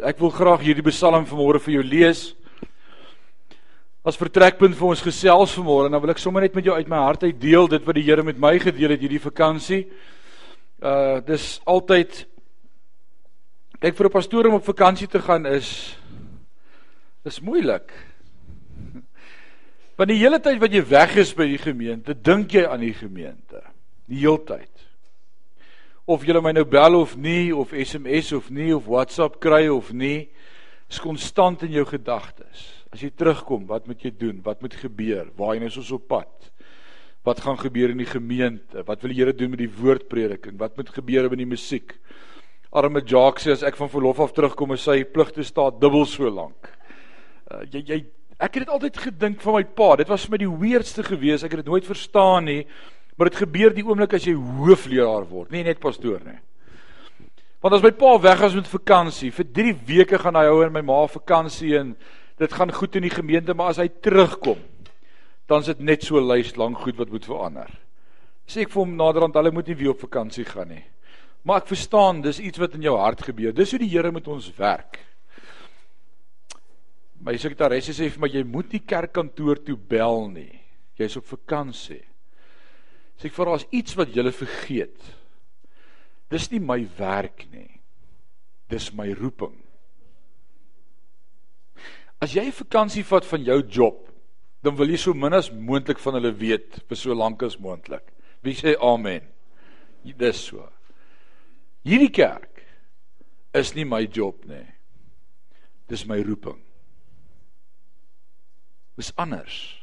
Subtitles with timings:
[0.00, 2.20] Ek wil graag hierdie Psalm vanmôre vir jou lees.
[4.00, 7.02] As vertrekpunt vir ons gesels vanmôre dan wil ek sommer net met jou uit my
[7.04, 9.82] hart uit deel dit wat die Here met my gedeel het hierdie vakansie.
[10.80, 12.24] Uh dis altyd
[13.80, 15.96] kyk vir 'n pastoor om op vakansie te gaan is
[17.24, 17.92] is moeilik.
[20.00, 22.94] Want die hele tyd wat jy weg is by die gemeente, dink jy aan die
[22.94, 23.60] gemeente.
[24.08, 24.79] Die heeltyd
[26.06, 29.92] of jy my nou bel of nie of SMS of nie of WhatsApp kry of
[29.92, 30.28] nie,
[30.90, 32.66] is konstant in jou gedagtes.
[32.90, 34.40] As jy terugkom, wat moet jy doen?
[34.42, 35.28] Wat moet gebeur?
[35.38, 36.50] Waarheen is ons op pad?
[37.26, 38.82] Wat gaan gebeur in die gemeente?
[38.88, 40.56] Wat wil die Here doen met die woordprediking?
[40.58, 41.94] Wat moet gebeur met die musiek?
[42.70, 46.30] Arme Jacques sê as ek van verlof af terugkom, is sy pligte staat dubbel so
[46.30, 46.70] lank.
[47.50, 48.00] Uh, jy jy
[48.40, 49.92] ek het dit altyd gedink van my pa.
[50.00, 51.44] Dit was vir my die weirdste gewees.
[51.44, 52.62] Ek het dit nooit verstaan nie.
[53.16, 56.38] Maar dit gebeur die oomblik as jy hoofleraar word, nie net pastoor nie.
[57.60, 60.72] Want as my pa weg is met vakansie, vir 3 weke gaan hy hou en
[60.72, 61.92] my ma vakansie en
[62.40, 64.62] dit gaan goed in die gemeente, maar as hy terugkom,
[65.50, 67.68] dan is dit net so lys lank goed wat moet verander.
[68.48, 70.82] Sê ek vir hom naderhand, hulle moet nie weer op vakansie gaan nie.
[71.44, 73.52] Maar ek verstaan, dis iets wat in jou hart gebeur.
[73.56, 74.98] Dis hoe die Here met ons werk.
[77.20, 80.52] My sekretaris sê vir my jy moet nie kerkkantoor toe bel nie.
[80.96, 82.02] Jy's op vakansie.
[83.20, 85.10] Sê ek vir as iets wat jy vergeet.
[86.32, 87.82] Dis nie my werk nie.
[88.72, 89.58] Dis my roeping.
[92.20, 94.06] As jy vakansie vat van jou job,
[94.64, 98.04] dan wil jy so min as moontlik van hulle weet vir so lank as moontlik.
[98.44, 99.26] Wie sê amen?
[100.04, 100.64] Dis so.
[101.84, 102.62] Hierdie kerk
[103.56, 104.64] is nie my job nie.
[105.88, 106.60] Dis my roeping.
[108.96, 109.79] Dis anders.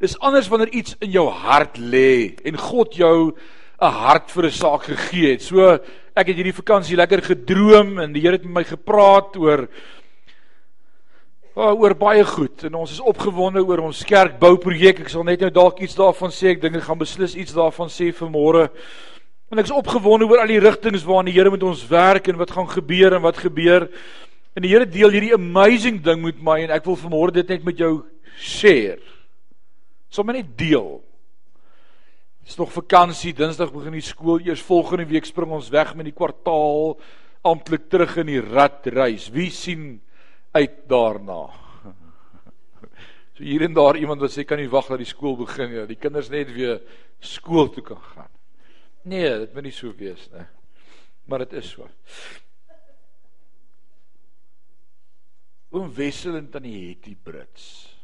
[0.00, 3.32] Dis anders wanneer iets in jou hart lê en God jou
[3.80, 5.42] 'n hart vir 'n saak gegee het.
[5.42, 5.78] So
[6.16, 9.68] ek het hierdie vakansie lekker gedroom en die Here het met my gepraat oor
[11.54, 15.00] oh, oor baie goed en ons is opgewonde oor ons kerkbouprojek.
[15.00, 16.54] Ek sal net nou dalk iets daarvan sê.
[16.54, 18.68] Ek dink ek gaan beslis iets daarvan sê vir môre.
[19.50, 22.38] En ek is opgewonde oor al die rigtings waarna die Here met ons werk en
[22.38, 23.88] wat gaan gebeur en wat gebeur.
[24.54, 27.64] En die Here deel hierdie amazing ding met my en ek wil vanmôre dit net
[27.64, 28.02] met jou
[28.38, 29.00] share.
[30.10, 30.98] Sommige net deel.
[32.44, 36.16] Dis nog vakansie, Dinsdag begin die skool, eers volgende week spring ons weg met die
[36.16, 36.96] kwartaal
[37.46, 39.28] amptelik terug in die ratreis.
[39.32, 40.00] Wie sien
[40.56, 41.44] uit daarna?
[43.36, 45.78] So hier en daar iemand wat sê kan nie wag dat die skool begin nie,
[45.80, 46.80] dat die kinders net weer
[47.22, 48.32] skool toe kan gaan.
[49.08, 50.44] Nee, dit moet nie so wees nie.
[51.30, 51.86] Maar dit is so.
[55.70, 57.99] Oom Wessel en tannie Hetty Brits.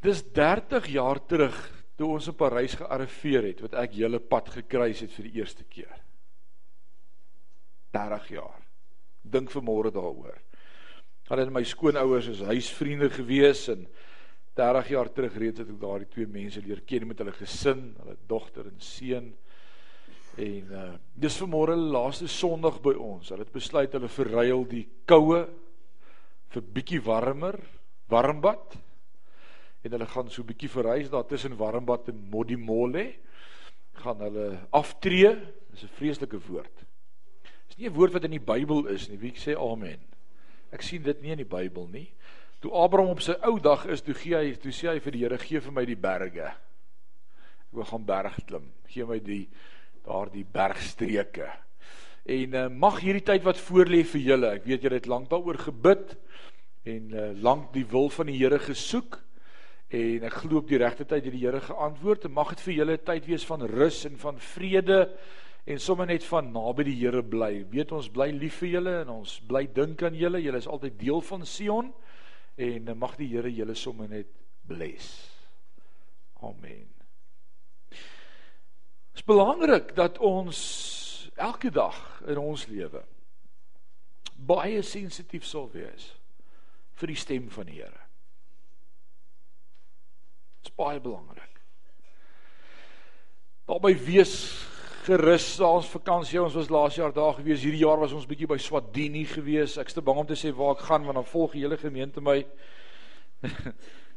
[0.00, 1.56] Dis 30 jaar terug
[2.00, 5.66] toe ons in Parys gearriveer het wat ek julle pad gekruis het vir die eerste
[5.68, 5.98] keer.
[7.92, 8.62] 30 jaar.
[9.20, 10.38] Dink vanmôre daaroor.
[11.28, 13.84] Hulle het my skoonouers as huisvriende gewees en
[14.56, 18.16] 30 jaar terug reeds het ek daardie twee mense leer ken met hulle gesin, hulle
[18.30, 19.30] dogter en seun.
[20.40, 20.90] En uh
[21.20, 23.28] dis vanmôre die laaste Sondag by ons.
[23.28, 25.44] Hulle het besluit hulle verruil die koue
[26.50, 27.60] vir bietjie warmer,
[28.08, 28.80] warmbad
[29.82, 33.14] en hulle gaan so 'n bietjie verhuis daar tussen Warmbad en Modimolle
[33.92, 35.36] gaan hulle aftree.
[35.70, 36.84] Dis 'n vreeslike woord.
[37.68, 39.18] Is nie 'n woord wat in die Bybel is nie.
[39.18, 40.00] Wie sê amen?
[40.70, 42.12] Ek sien dit nie in die Bybel nie.
[42.60, 45.22] Toe Abraham op sy ou dag is toe gee hy toe sê hy vir die
[45.24, 46.46] Here gee vir my die berge.
[46.46, 48.72] Ek wil gaan berg klim.
[48.86, 49.48] Gee my die
[50.04, 51.48] daardie bergstreke.
[52.26, 55.58] En uh, mag hierdie tyd wat voorlê vir julle ek weet julle het lank daaroor
[55.58, 56.16] gebid
[56.84, 59.22] en uh, lank die wil van die Here gesoek
[59.90, 62.74] En ek glo op die regte tyd het die Here geantwoord en mag dit vir
[62.74, 65.16] julle 'n tyd wees van rus en van vrede
[65.66, 67.66] en sommer net van naby die Here bly.
[67.70, 70.42] Weet ons bly lief vir julle en ons bly dink aan julle.
[70.42, 71.92] Julle is altyd deel van Sion
[72.56, 74.26] en mag die Here julle sommer net
[74.66, 75.30] bless.
[76.40, 76.86] Amen.
[77.90, 83.02] Dit is belangrik dat ons elke dag in ons lewe
[84.46, 86.14] baie sensitief sal wees
[87.00, 88.09] vir die stem van die Here.
[90.60, 91.60] Dit's baie belangrik.
[93.70, 94.34] Daarby wees
[95.06, 96.40] gerus ons vakansie.
[96.42, 97.62] Ons was laas jaar daar gewees.
[97.64, 99.78] Hierdie jaar was ons bietjie by Swadini gewees.
[99.80, 102.20] Ek's te bang om te sê waar ek gaan want dan volg die hele gemeente
[102.24, 102.40] my.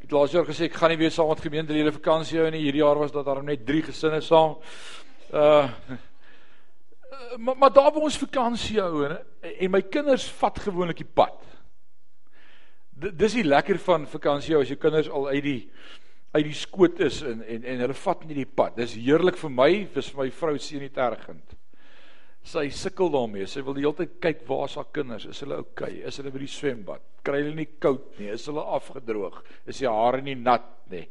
[0.04, 2.66] ek het laas jaar gesê ek gaan nie weer saam met gemeentelede vakansie hou nie.
[2.66, 4.58] Hierdie jaar was daar daarom net 3 gesinne saam.
[5.32, 5.70] Uh
[7.38, 11.40] maar maar daar waar ons vakansie hou en, en my kinders vat gewoonlik die pad.
[12.94, 15.62] D dis die lekker van vakansie as jou kinders al uit die
[16.34, 18.78] uit die skoot is en en en hulle vat nie die pad.
[18.78, 21.58] Dis heerlik vir my, dis vir my vrou sien nie tergend.
[22.44, 23.48] sy sukkel daarmee.
[23.48, 25.26] Sy wil die hele tyd kyk waar is haar kinders?
[25.32, 25.94] Is hulle oukei?
[26.02, 26.08] Okay?
[26.10, 27.04] Is hulle by die swembad?
[27.24, 28.28] Kry hulle nie koud nie?
[28.34, 29.40] Is hulle afgedroog?
[29.70, 31.06] Is die hare nie nat nie?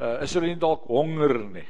[0.00, 1.66] Uh is hulle nie dalk honger nie?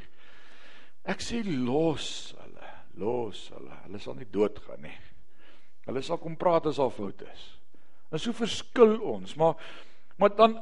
[1.11, 2.07] Ek sê los
[2.39, 2.69] hulle,
[3.03, 3.81] los hulle.
[3.89, 4.95] Hulle sal nie doodgaan nie.
[5.89, 7.49] Hulle sal kom praat as daar foute is.
[8.13, 9.59] En so verskil ons, maar
[10.21, 10.61] maar dan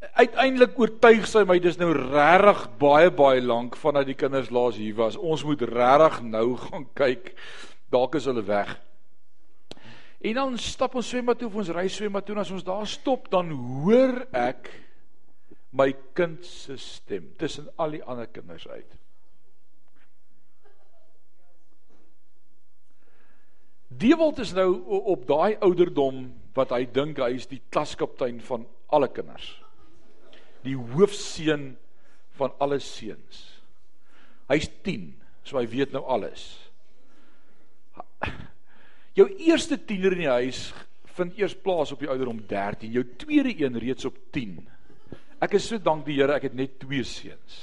[0.00, 4.96] uiteindelik oortuig sy my dis nou regtig baie baie lank vandat die kinders laas hier
[4.96, 5.18] was.
[5.18, 7.34] Ons moet regtig nou gaan kyk
[7.92, 8.76] dalk is hulle weg.
[10.20, 12.88] En dan stap ons swembad toe of ons ry swembad toe en as ons daar
[12.88, 14.68] stop dan hoor ek
[15.76, 18.96] my kind se stem tussen al die ander kinders uit.
[24.00, 24.68] Dewald is nou
[25.12, 28.64] op daai ouderdom wat hy dink hy is die klaskaptein van
[28.94, 29.50] alle kinders.
[30.66, 31.72] Die hoofseun
[32.38, 33.44] van alle seuns.
[34.50, 35.12] Hy's 10,
[35.46, 36.44] so hy weet nou alles.
[39.18, 40.68] Jou eerste tiener in die huis
[41.16, 44.60] vind eers plaas op die ouderdom 13, jou tweede een reeds op 10.
[45.40, 47.60] Ek is so dank die Here ek het net twee seuns.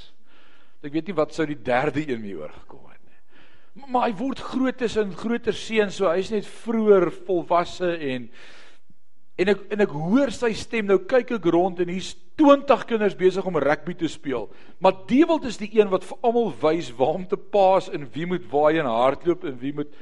[0.85, 3.87] Ek weet nie wat sou die derde een mee oorgekom het nie.
[3.93, 8.29] Maar hy word groot tussen groter seuns, so hy's net vroeër volwasse en
[9.37, 13.15] en ek en ek hoor sy stem nou kyk ek rond en hier's 20 kinders
[13.17, 14.47] besig om rugby te speel.
[14.81, 18.27] Maar Dewald is die een wat vir almal wys waar om te pas en wie
[18.29, 19.93] moet waai en hardloop en wie moet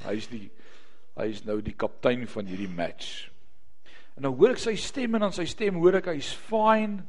[0.00, 0.46] Hy is die
[1.20, 3.28] hy is nou die kaptein van hierdie match.
[4.16, 7.02] En dan hoor ek sy stem en dan sy stem hoor ek hy's fine.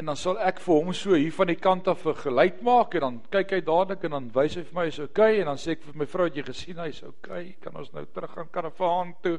[0.00, 3.04] En dan sal ek vir hom so hier van die kant af geluid maak en
[3.04, 5.76] dan kyk hy dadelik en dan wys hy vir my is okay en dan sê
[5.76, 7.52] ek vir my vrou het jy gesien hy's okay.
[7.62, 9.36] Kan ons nou terug gaan karavaan toe?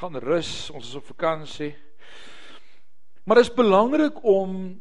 [0.00, 0.70] Gaan rus.
[0.70, 1.72] Ons is op vakansie.
[3.24, 4.80] Maar dit is belangrik om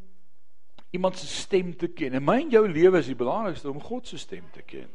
[0.93, 2.13] iemand se stem te ken.
[2.13, 4.91] In my en jou lewe is die belangrikste om God se stem te ken.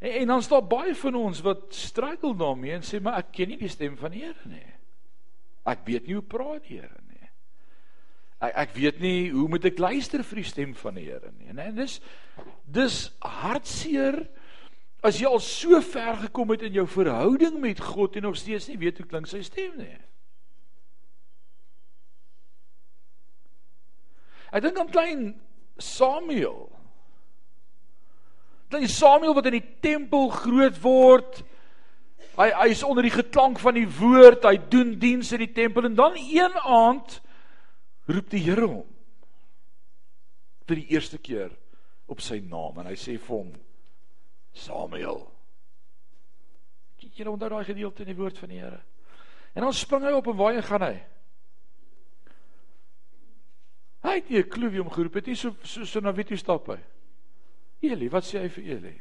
[0.00, 3.54] En, en dan staan baie van ons wat struggle daarmee en sê maar ek ken
[3.54, 4.64] nie die stem van die Here nie.
[5.66, 7.05] Ek weet nie hoe praat die Here.
[8.44, 11.48] Ek ek weet nie hoe moet ek luister vir die stem van die Here nie.
[11.52, 12.00] En, en dis
[12.68, 14.26] dis hartseer
[15.06, 18.68] as jy al so ver gekom het in jou verhouding met God en nog steeds
[18.68, 19.96] nie weet hoe klink sy stem nie.
[24.52, 25.26] Ek dink aan klein
[25.82, 26.66] Samuel.
[28.72, 31.42] Dan Samuel wat in die tempel groot word.
[32.36, 35.88] Hy hy is onder die geklank van die woord, hy doen diens in die tempel
[35.88, 37.20] en dan een aand
[38.06, 38.84] roep die Here hom
[40.66, 41.52] vir die eerste keer
[42.10, 43.52] op sy naam en hy sê vir hom
[44.56, 45.24] Samuel.
[47.00, 48.80] Jy onthou daai gedeelte in die woord van die Here.
[49.56, 50.96] En dan spring hy op en waar gaan hy?
[54.06, 56.24] Hy het nie 'n klou wie hom geroep het nie, so so, so na wie
[56.24, 56.78] toe stap hy?
[57.82, 59.00] Eli, wat sê hy vir Eli?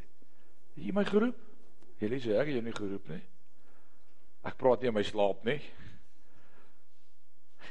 [0.75, 1.35] Het jy my geroep?
[2.01, 3.21] Eli sê ek het jou nie geroep nie.
[4.43, 5.61] Ek praat nie in my slaap nie.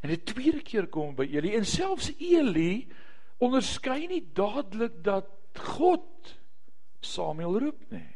[0.05, 2.85] En die tweede keer kom by Eli en selfs Eli
[3.41, 5.31] onderskei nie dadelik dat
[5.73, 6.35] God
[7.01, 8.11] Samuel roep nie.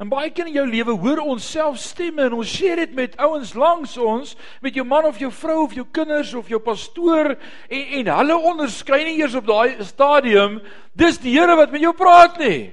[0.00, 3.18] En baie keer in jou lewe hoor ons self stemme en ons sê dit met
[3.20, 4.32] ouens langs ons,
[4.64, 8.40] met jou man of jou vrou of jou kinders of jou pastoor en en hulle
[8.54, 10.62] onderskei nie eers op daai stadium
[10.96, 12.72] dis die Here wat met jou praat nie.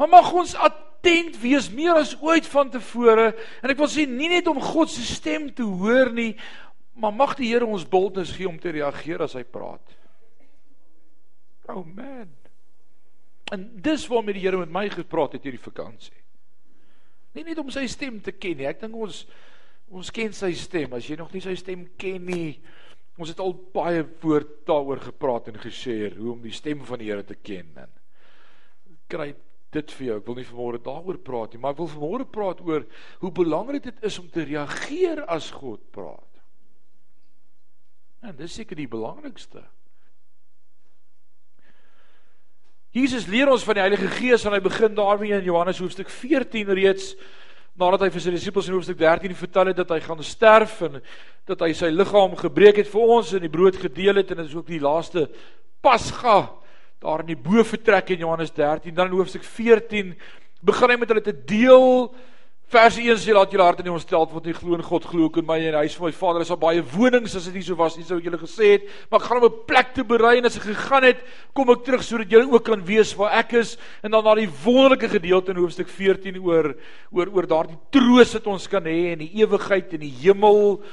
[0.00, 0.56] Maar mag ons
[0.98, 3.30] attent wees meer as ooit van tevore
[3.62, 6.32] en ek wil sê nie net om God se stem te hoor nie,
[6.98, 9.94] maar mag die Here ons boldness gee om te reageer as hy praat.
[11.70, 12.32] Oh man.
[13.54, 16.16] En dis waarmee die Here met my gepraat het hierdie vakansie.
[17.36, 18.66] Nie net om sy stem te ken nie.
[18.66, 19.22] Ek dink ons
[19.88, 20.92] ons ken sy stem.
[20.98, 22.58] As jy nog nie sy stem ken nie,
[23.16, 27.08] ons het al baie woord daaroor gepraat en gesê hoe om die stem van die
[27.08, 27.70] Here te ken.
[27.78, 29.30] En kry
[29.74, 30.18] dit vir jou.
[30.20, 32.86] Ek wil nie vanmôre daaroor praat nie, maar ek wil vanmôre praat oor
[33.22, 36.24] hoe belangrik dit is om te reageer as God praat.
[38.24, 39.62] En dis seker die belangrikste.
[42.96, 46.72] Jesus leer ons van die Heilige Gees en hy begin daarmee in Johannes hoofstuk 14
[46.72, 47.12] reeds
[47.78, 50.96] nadat hy vir sy disippels in hoofstuk 13 vertel het dat hy gaan sterf en
[51.46, 54.48] dat hy sy liggaam gebreek het vir ons en die brood gedeel het en dit
[54.48, 55.28] is ook die laaste
[55.84, 56.57] Pasga
[57.02, 60.16] daar in die bo vertrek in Johannes 13 dan in hoofstuk 14
[60.60, 62.10] begin hy met hulle te deel
[62.68, 65.38] Vers 1 sê laat julle harte nie ontsteld word nie, glo in God, glo ook
[65.40, 67.78] in my en huis van my Vader is daar baie wonings as dit nie so
[67.80, 70.36] was nie, sou ek julle gesê het, maar ek gaan om 'n plek te berei
[70.36, 71.24] en as ek gegaan het,
[71.56, 74.52] kom ek terug sodat julle ook kan weet waar ek is en dan na die
[74.64, 76.76] wonderlike gedeelte in hoofstuk 14 oor
[77.08, 80.84] oor oor daardie troos wat ons kan hê in die ewigheid in die hemel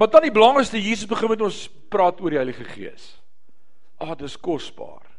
[0.00, 3.18] Maar dan die belangrikste Jesus begin met ons praat oor die Heilige Gees.
[4.00, 5.09] Ah, dis kosbaar.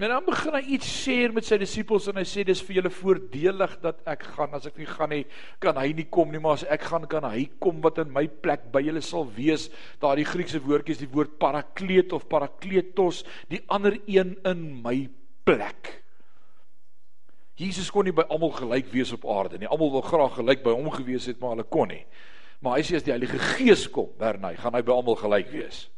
[0.00, 2.92] En dan begin hy iets share met sy disippels en hy sê dis vir julle
[2.94, 4.54] voordelig dat ek gaan.
[4.56, 5.26] As ek nie gaan nie,
[5.60, 8.22] kan hy nie kom nie, maar as ek gaan, kan hy kom wat in my
[8.40, 9.68] plek by julle sal wees.
[10.00, 14.96] Daardie Griekse woordjie is die woord parakleet of parakletos, die ander een in my
[15.44, 15.92] plek.
[17.60, 19.68] Jesus kon nie by almal gelyk wees op aarde nie.
[19.68, 22.06] Almal wil graag gelyk by hom gewees het, maar hulle kon nie.
[22.64, 25.90] Maar hy sê as die Heilige Gees kom, Bernay, gaan hy by almal gelyk wees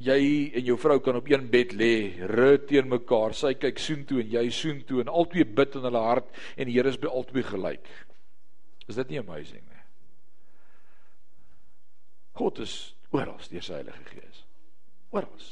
[0.00, 1.94] jy en jou vrou kan op een bed lê,
[2.30, 6.30] ry teen mekaar, sy kyk soontoe en jy soontoe en albei bid in hulle hart
[6.56, 7.86] en die Here is by albei gelyk.
[8.88, 9.82] Is dit nie amazing nie?
[12.40, 14.44] God is oral deur sy Heilige Gees.
[15.12, 15.50] Oral.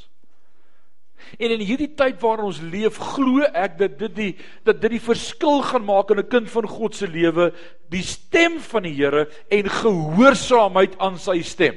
[1.37, 4.31] En in hierdie tyd waarin ons leef, glo ek dat dit die
[4.67, 7.53] dat dit die verskil gaan maak in 'n kind van God se lewe,
[7.91, 11.77] die stem van die Here en gehoorsaamheid aan sy stem.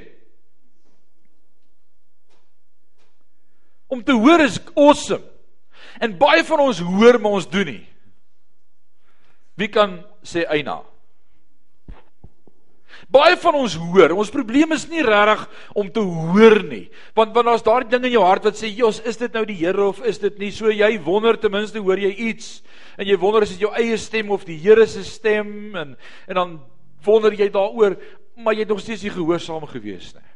[3.94, 5.22] Om te hoor is awesome.
[6.02, 7.84] En baie van ons hoor maar ons doen nie.
[9.54, 10.80] Wie kan sê eina?
[13.12, 14.14] Baie van ons hoor.
[14.16, 15.44] Ons probleem is nie regtig
[15.78, 16.88] om te hoor nie.
[17.14, 19.56] Want want daar's daardie ding in jou hart wat sê, "Jos, is dit nou die
[19.56, 22.62] Here of is dit nie?" So jy wonder ten minste hoor jy iets
[22.98, 25.96] en jy wonder is dit jou eie stem of die Here se stem en
[26.28, 26.60] en dan
[27.04, 27.96] wonder jy daaroor,
[28.36, 30.33] maar jy het nog steeds nie gehoorsaam gewees nie.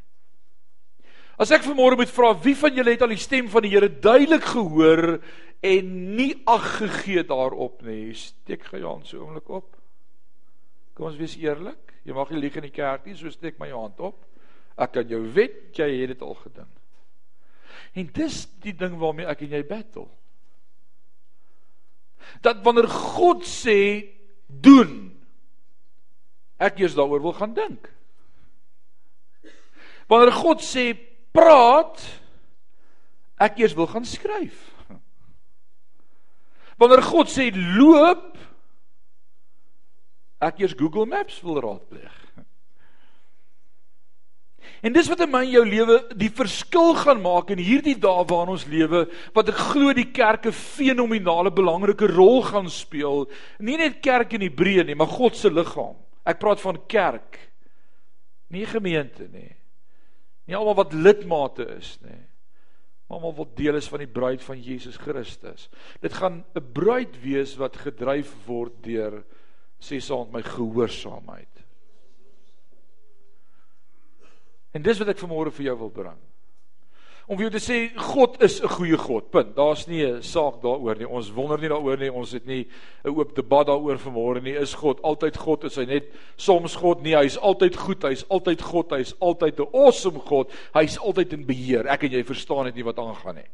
[1.39, 3.87] As ek vanmôre moet vra wie van julle het al die stem van die Here
[3.87, 5.21] duidelik gehoor
[5.63, 9.69] en nie ag gegee daarop nie, steek gou jou hand so oomblik op.
[10.97, 11.95] Kom ons wees eerlik.
[12.03, 14.19] Jy mag nie lieg in die kerk nie, so steek my hand op.
[14.79, 16.69] Ek kan jou wet jy het dit al gedoen.
[17.95, 20.09] En dis die ding waarmee ek en jy battle.
[22.43, 23.79] Dat wanneer God sê
[24.47, 25.13] doen,
[26.59, 27.87] ek eers daaroor wil gaan dink.
[30.11, 30.91] Wanneer God sê
[31.35, 32.01] praat
[33.39, 34.57] ek eers wil gaan skryf.
[36.79, 38.37] Wanneer God sê loop
[40.39, 42.15] ek eers Google Maps wil raadpleeg.
[44.79, 48.23] En dis wat in my en jou lewe die verskil gaan maak in hierdie dae
[48.29, 49.03] waarin ons lewe
[49.35, 53.27] wat ek glo die kerk 'n fenominale belangrike rol gaan speel.
[53.59, 55.95] Nie net kerk in Hebreë nie, maar God se liggaam.
[56.25, 57.39] Ek praat van kerk.
[58.49, 59.58] Nie gemeente nie.
[60.49, 62.23] Nie almal wat lidmate is nie.
[63.05, 65.67] Maar almal wat deel is van die bruid van Jesus Christus.
[66.01, 69.23] Dit gaan 'n bruid wees wat gedryf word deur
[69.79, 71.65] sê met my gehoorsaamheid.
[74.71, 76.28] En dis wat ek vanmôre vir jou wil bring
[77.29, 79.29] om vir jou te sê God is 'n goeie God.
[79.31, 79.55] Punt.
[79.55, 81.07] Daar's nie 'n saak daaroor nie.
[81.07, 82.11] Ons wonder nie daaroor nie.
[82.11, 82.67] Ons het nie
[83.05, 84.55] 'n oop debat daaroor vanmôre nie.
[84.57, 85.63] Is God altyd God?
[85.63, 86.05] Is hy net
[86.37, 87.01] soms God?
[87.01, 88.01] Nee, hy's altyd goed.
[88.01, 88.89] Hy's altyd God.
[88.89, 90.51] Hy's altyd 'n awesome God.
[90.73, 91.87] Hy's altyd in beheer.
[91.87, 93.49] Ek en jy verstaan dit nie wat aangaan nie.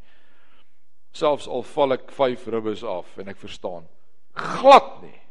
[1.11, 3.87] Selfs al val ek 5 ribbes af en ek verstaan
[4.35, 5.21] glad nie.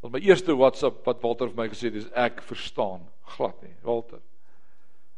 [0.00, 3.74] Want my eerste WhatsApp wat Walter vir my gesê het is ek verstaan glad nie.
[3.82, 4.20] Walter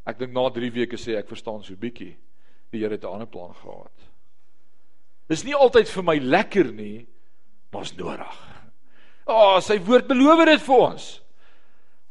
[0.04, 2.14] Ek dink na 3 weke sê ek verstaan so bietjie.
[2.73, 3.92] Die Here het 'n ander plan gehad.
[5.28, 7.06] Dis nie altyd vir my lekker nie,
[7.73, 8.37] maar is nodig.
[9.26, 11.20] Ah, oh, sy woord beloof dit vir ons.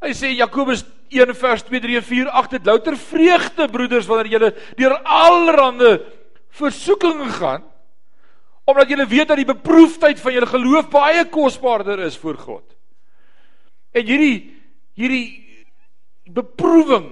[0.02, 0.84] Hy sê Jakobus
[1.14, 6.00] 1 vers 2 3 en 4 ag dit louter vreugde broeders wanneer julle deur allerlei
[6.50, 7.64] versoekings gaan
[8.64, 12.64] omdat julle weet dat die beproefdheid van julle geloof baie kosbaarder is voor God.
[13.92, 14.38] En hierdie
[14.96, 15.44] hierdie
[16.32, 17.10] beproewing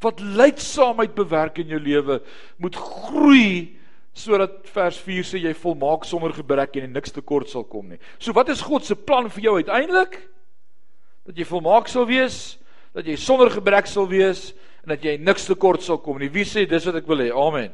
[0.00, 2.20] wat lydsaamheid bewerk in jou lewe
[2.58, 3.76] moet groei
[4.16, 8.00] sodat vers 4 sê jy volmaak sonder gebrek en niks tekort sal kom nie.
[8.18, 10.16] So wat is God se plan vir jou uiteindelik?
[11.28, 12.58] Dat jy volmaak sal wees,
[12.96, 14.50] dat jy sonder gebrek sal wees
[14.82, 16.30] en dat jy niks tekort sal kom nie.
[16.32, 17.30] Wie sê dis wat ek wil hê?
[17.30, 17.70] Amen.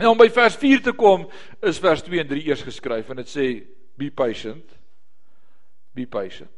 [0.00, 1.26] En om by vers 4 te kom
[1.60, 3.46] is vers 2 en 3 eers geskryf en dit sê
[4.00, 4.78] be patient.
[5.92, 6.50] Be patient.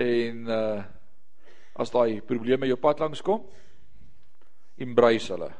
[0.00, 0.80] En uh
[1.80, 3.42] as daai probleme jou pad langs kom,
[4.80, 5.50] embrace hulle.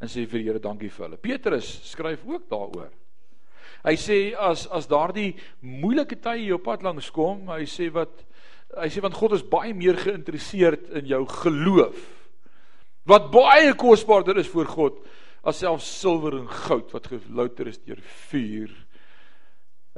[0.00, 1.20] En sê vir die Here dankie vir hulle.
[1.20, 2.90] Petrus skryf ook daaroor.
[3.84, 8.24] Hy sê as as daardie moeilike tye jou pad langs kom, hy sê wat
[8.76, 12.04] hy sê want God is baie meer geïnteresseerd in jou geloof.
[13.08, 15.00] Wat baie kosbaarder is vir God
[15.46, 18.74] as selfs silwer en goud wat gelouter is deur vuur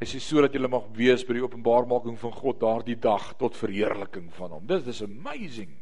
[0.02, 4.32] Hy sê sodat julle mag wees by die openbarmaking van God daardie dag tot verheerliking
[4.34, 4.64] van hom.
[4.66, 5.76] Dit is amazing.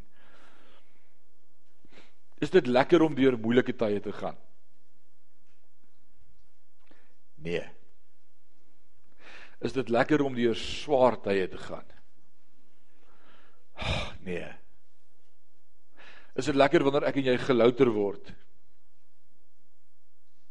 [2.45, 4.37] Is dit lekker om deur moeilike tye te gaan?
[7.41, 7.65] Nee.
[9.65, 11.89] Is dit lekker om deur swaar tye te gaan?
[13.81, 14.53] Oh, nee.
[16.37, 18.35] Is dit lekker wanneer ek en jy gelouter word?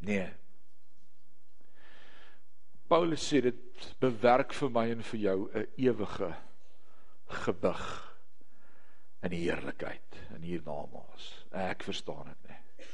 [0.09, 0.25] Nee.
[2.89, 6.29] Paulus sê dit bewerk vir my en vir jou 'n ewige
[7.45, 7.83] gebig
[9.23, 11.45] in die heerlikheid in hiernamaals.
[11.51, 12.85] Ek verstaan dit nie.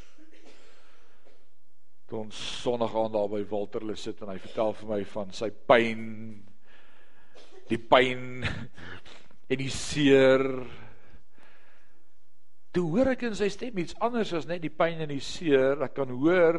[2.07, 5.31] Toe ons Sondag aand daar by Walter hulle sit en hy vertel vir my van
[5.31, 6.03] sy pyn
[7.69, 8.43] die pyn
[9.49, 10.43] en die seer
[12.75, 15.79] Toe hoor ek in sy stem iets anders as net die pyn en die seer.
[15.85, 16.57] Ek kan hoor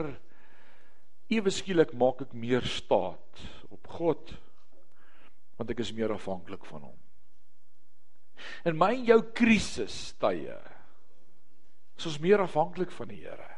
[1.32, 4.34] ewe skielik maak ek meer staat op God
[5.56, 6.96] want ek is meer afhanklik van hom.
[8.68, 10.56] In my en jou krisis tye
[11.96, 13.52] is ons meer afhanklik van die Here.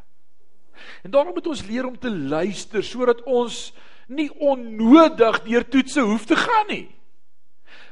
[1.02, 3.72] En daarom moet ons leer om te luister sodat ons
[4.06, 6.86] nie onnodig deur toetse hoef te gaan nie.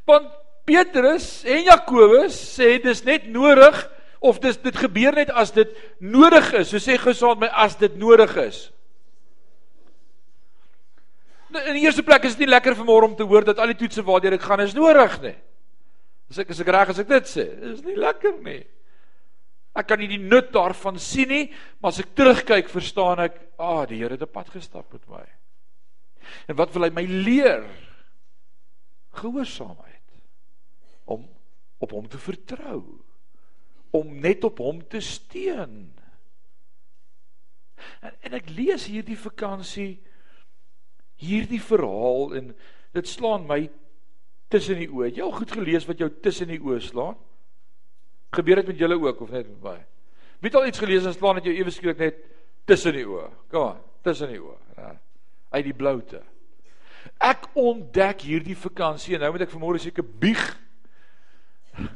[0.06, 0.30] Want
[0.66, 3.82] Petrus en Jakobus sê dis net nodig
[4.22, 6.70] of dis dit gebeur net as dit nodig is.
[6.70, 8.68] So sê gesaand my as dit nodig is.
[11.64, 13.72] In die eerste plek is dit nie lekker vir môre om te hoor dat al
[13.72, 15.36] die toetse waardeur ek gaan is nodig nie.
[16.30, 18.60] As ek as ek reg as ek dit sê, is nie lekker nie.
[19.76, 21.46] Ek kan nie die nut daarvan sien nie,
[21.80, 25.24] maar as ek terugkyk, verstaan ek, ah, die Here het 'n pad gestap met my.
[26.48, 27.64] En wat wil hy my leer?
[29.12, 30.02] Gehoorsaamheid.
[31.04, 31.28] Om
[31.78, 33.06] op hom te vertrou
[33.96, 35.92] om net op hom te steun.
[38.00, 39.96] En, en ek lees hierdie vakansie
[41.20, 42.52] hierdie verhaal en
[42.96, 43.66] dit slaan my
[44.52, 45.10] tussen die oë.
[45.16, 47.16] Jy al goed gelees wat jou tussen die oë slaan?
[48.36, 49.76] Gebeur dit met julle ook of net met my?
[50.40, 52.22] Wie het al iets gelees en slaan dit jou ewe skielik net
[52.68, 53.28] tussen die oë?
[53.52, 54.58] Kom aan, tussen die oë.
[54.76, 54.90] Ja.
[55.56, 56.22] Uit die bloute.
[57.22, 60.42] Ek ontdek hierdie vakansie en nou moet ek vanmôre seker bieg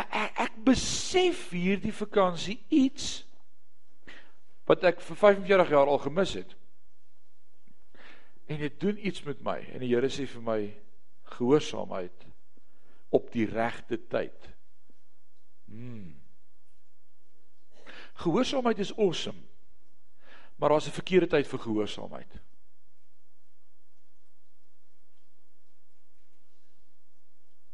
[0.00, 3.22] ek, ek besef hierdie vakansie iets
[4.70, 6.54] wat ek vir 45 jaar al gemis het.
[8.52, 10.58] En dit doen iets met my en die Here sê vir my
[11.38, 12.26] gehoorsaamheid
[13.16, 14.48] op die regte tyd.
[15.70, 16.18] Hmm.
[18.20, 19.40] Gehoorsaamheid is awesome.
[20.60, 22.40] Maar daar's 'n verkeerde tyd vir gehoorsaamheid.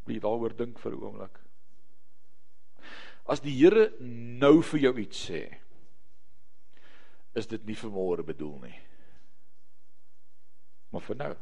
[0.04, 1.40] Wie daaroor dink vir 'n oomblik?
[3.26, 3.92] As die Here
[4.38, 5.58] nou vir jou iets sê,
[7.34, 8.87] is dit nie vir môre bedoel nie.
[10.92, 11.34] Maar vir nou.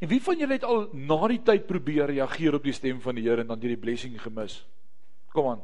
[0.00, 3.18] En wie van julle het al na die tyd probeer reageer op die stem van
[3.18, 4.62] die Here en dan die blessing gemis?
[5.34, 5.62] Kom aan,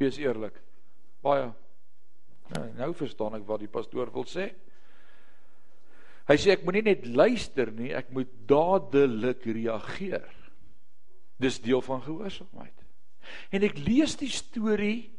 [0.00, 0.56] wees eerlik.
[1.24, 1.50] Baie.
[2.50, 4.48] Nou, nou verstaan ek wat die pastoor wil sê.
[6.30, 10.28] Hy sê ek moenie net luister nie, ek moet dadelik reageer.
[11.40, 12.86] Dis deel van gehoorsaamheid.
[13.54, 15.10] En ek lees die storie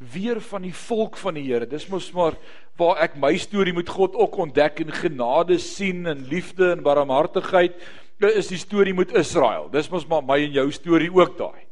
[0.00, 1.66] weer van die volk van die Here.
[1.68, 2.36] Dis mos maar
[2.80, 7.76] waar ek my storie met God ook ontdek en genade sien en liefde en barmhartigheid.
[8.20, 9.68] Dit is die storie met Israel.
[9.72, 11.66] Dis mos maar my en jou storie ook daai.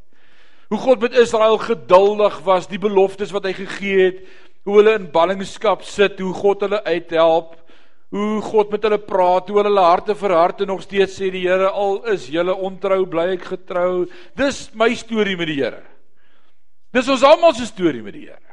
[0.68, 4.20] Hoe God met Israel geduldig was, die beloftes wat hy gegee het,
[4.68, 7.54] hoe hulle in ballingskap sit, hoe God hulle uithelp,
[8.12, 11.70] hoe God met hulle praat, hoe hulle harte verhard en nog steeds sê die Here
[11.72, 14.04] al is julle ontrou, bly ek getrou.
[14.36, 15.86] Dis my storie met die Here.
[16.94, 18.48] Dis ons almal se storie met die Here.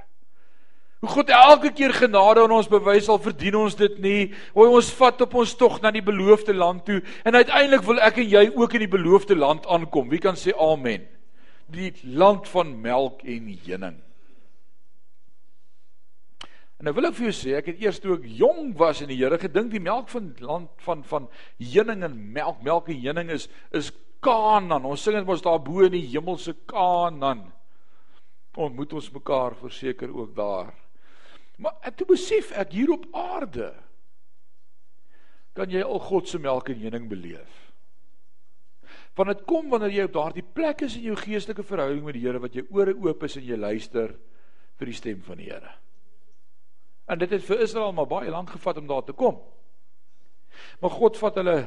[1.03, 4.21] Hoe God elke keer genade aan ons bewys al verdien ons dit nie.
[4.55, 8.17] Hoe ons vat op ons tog na die beloofde land toe en uiteindelik wil ek
[8.23, 10.09] en jy ook in die beloofde land aankom.
[10.09, 11.05] Wie kan sê amen?
[11.71, 13.99] Die land van melk en honing.
[16.75, 19.11] En nou wil ek vir jou sê, ek het eers toe ek jong was in
[19.11, 21.29] die Here gedink die melk van land van van
[21.61, 23.93] honing en melk, melk en honing is is
[24.25, 24.87] Kanaan.
[24.89, 27.45] Ons sing dit mos daar bo in die hemelse Kanaan
[28.57, 30.73] ontmoet ons mekaar verseker ook daar.
[31.57, 33.71] Maar ek toe besef ek hier op aarde
[35.55, 37.61] kan jy al God se melk en honing beleef.
[39.15, 42.25] Want dit kom wanneer jy op daardie plek is in jou geestelike verhouding met die
[42.25, 44.11] Here wat jy ore oop is en jy luister
[44.75, 45.71] vir die stem van die Here.
[47.07, 49.39] En dit het vir Israel maar baie lank gevat om daar te kom.
[50.81, 51.57] Maar God vat hulle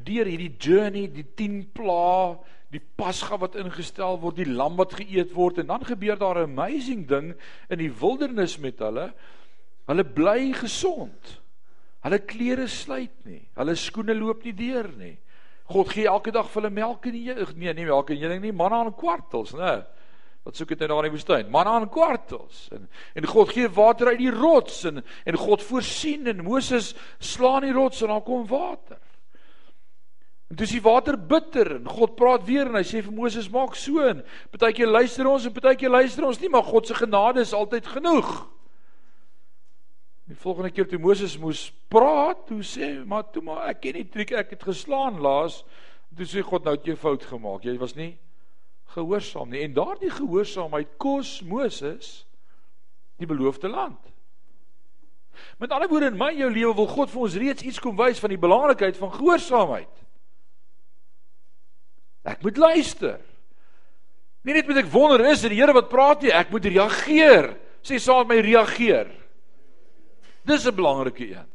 [0.00, 2.38] deur hierdie journey, die 10 plaae,
[2.70, 6.50] die pasga wat ingestel word, die lam wat geëet word en dan gebeur daar 'n
[6.50, 7.34] amazing ding
[7.68, 9.12] in die wildernis met hulle.
[9.86, 11.40] Hulle bly gesond.
[12.00, 13.48] Hulle klere sluit nie.
[13.54, 15.18] Hulle skoene loop nie deur nie.
[15.70, 17.12] God gee elke dag vir hulle melk en
[17.56, 19.84] nee, nie melk en honing nie, manna en kwartels, né?
[20.42, 21.50] Wat soek dit nou daar in die woestyn?
[21.52, 22.68] Manna en kwartels.
[22.72, 27.62] En en God gee water uit die rots en en God voorsien en Moses slaan
[27.62, 28.98] die rots en daar kom water.
[30.50, 33.76] En dis die water bitter en God praat weer en hy sê vir Moses maak
[33.78, 37.54] so en partykeer luister ons en partykeer luister ons nie maar God se genade is
[37.54, 38.32] altyd genoeg.
[40.30, 44.08] Die volgende keer toe Moses moes praat, toe sê maar toe maar ek ken die
[44.10, 45.62] triek ek het geslaan laas.
[46.18, 47.62] Toe sê God nou het jy fout gemaak.
[47.66, 48.16] Jy was nie
[48.90, 52.24] gehoorsaam nie en daardie gehoorsaamheid kos Moses
[53.22, 54.00] die beloofde land.
[55.62, 58.18] Met ander woorde in my jou lewe wil God vir ons reeds iets kom wys
[58.18, 59.92] van die belangrikheid van gehoorsaamheid.
[62.24, 63.18] Ek moet luister.
[64.44, 67.54] Nie net moet ek wonder is dit die Here wat praat nie, ek moet reageer.
[67.84, 69.08] Sê saam met my reageer.
[70.44, 71.48] Dis 'n belangrike een.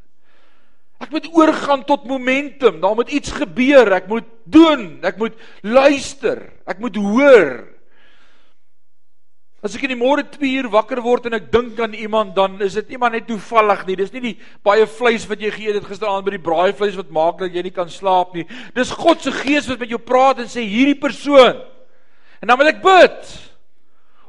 [1.02, 2.80] Ek moet oorgaan tot momentum.
[2.82, 3.92] Daar moet iets gebeur.
[3.92, 5.00] Ek moet doen.
[5.04, 6.54] Ek moet luister.
[6.66, 7.75] Ek moet hoor.
[9.66, 12.60] As ek in die môre 2 uur wakker word en ek dink aan iemand, dan
[12.62, 13.96] is dit nie maar net toevallig nie.
[13.98, 17.40] Dis nie die baie vleis wat jy geëet het gisteraand by die braaivleis wat maak
[17.42, 18.46] dat jy nie kan slaap nie.
[18.78, 21.64] Dis God se gees wat met jou praat en sê hierdie persoon.
[22.46, 23.34] En dan moet ek bid.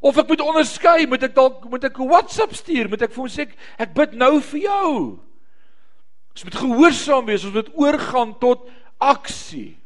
[0.01, 3.21] Of ek moet onderskei, moet ek dalk moet ek 'n WhatsApp stuur, moet ek vir
[3.21, 3.45] hom sê
[3.77, 5.21] ek bid nou vir jou.
[6.33, 9.77] Ons moet gehoorsaam wees, ons moet oorgaan tot aksie.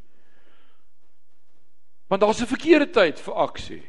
[2.07, 3.83] Want daar's 'n verkeerde tyd vir aksie.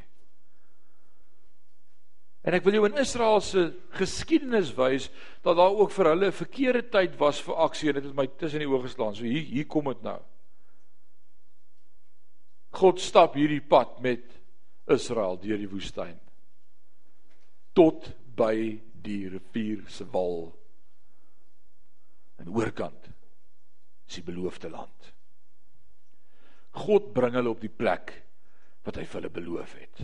[2.42, 3.68] En ek wil jou in Israel se
[4.00, 5.10] geskiedenis wys
[5.46, 8.28] dat daar ook vir hulle 'n verkeerde tyd was vir aksie en dit het my
[8.28, 9.16] tussen die oë geslaan.
[9.16, 10.20] So hier hier kom dit nou.
[12.72, 14.24] God stap hierdie pad met
[14.88, 16.20] Israel deur die woestyn
[17.74, 20.52] tot by die rivier se wal
[22.40, 23.12] aan die oorkant
[24.08, 25.14] is die beloofde land.
[26.72, 28.14] God bring hulle op die plek
[28.86, 30.04] wat hy vir hulle beloof het.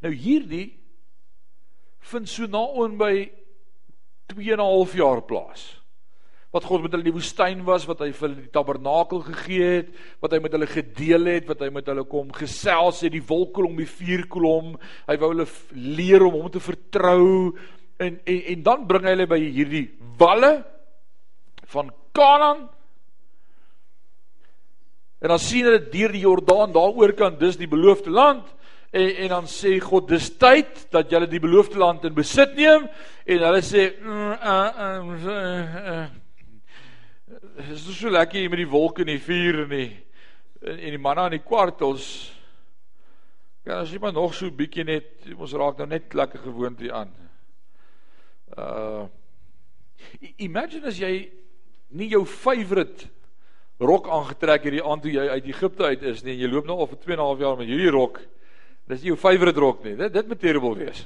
[0.00, 0.70] Nou hierdie
[2.10, 3.14] vind so naoor by
[4.32, 5.76] 2 en 'n half jaar plaas.
[6.50, 9.66] Wat God met hulle in die woestyn was, wat hy vir hulle die tabernakel gegee
[9.76, 13.22] het, wat hy met hulle gedeel het, wat hy met hulle kom gesels het, die
[13.22, 14.74] wolkkolom, die vuurkolom.
[15.06, 17.56] Hy wou hulle leer om hom te vertrou
[18.00, 20.64] en en en dan bring hy hulle by hierdie walle
[21.70, 22.68] van Kanaan.
[25.20, 28.48] En dan sien hulle deur die Jordaan daaroor kan dis die beloofde land
[28.90, 32.88] en en dan sê God dis tyd dat julle die beloofde land in besit neem.
[33.24, 36.08] En hulle sê mm, uh, uh, uh, uh.
[37.70, 39.90] is dit so lekker hier met die wolke en die vuur en die
[40.60, 42.08] en die manne aan die kwartels?
[43.64, 46.96] Kan as jy maar nog so bietjie net ons raak nou net lekker gewoond hier
[47.04, 47.14] aan.
[48.58, 49.06] Uh
[50.40, 51.28] imagine as jy
[51.92, 53.06] nie jou favorite
[53.80, 56.34] rok aangetrek het die aand toe jy uit Egipte uit is nie.
[56.34, 58.20] En jy loop nou al vir 2 en 'n half jaar met hierdie rok
[58.90, 59.96] Dis jou favorite rok nie.
[59.98, 61.04] Dit dit moet terrible wees.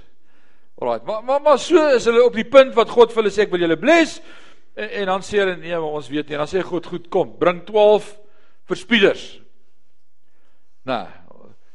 [0.81, 1.01] Alraai.
[1.07, 3.53] Maar maar maar so is hulle op die punt wat God vir hulle sê ek
[3.55, 4.21] wil julle bless
[4.75, 6.39] en, en dan sê hulle nee, maar ons weet nie.
[6.41, 8.09] Dan sê God goed, kom, bring 12
[8.71, 9.27] verspieders.
[10.89, 11.05] Nou,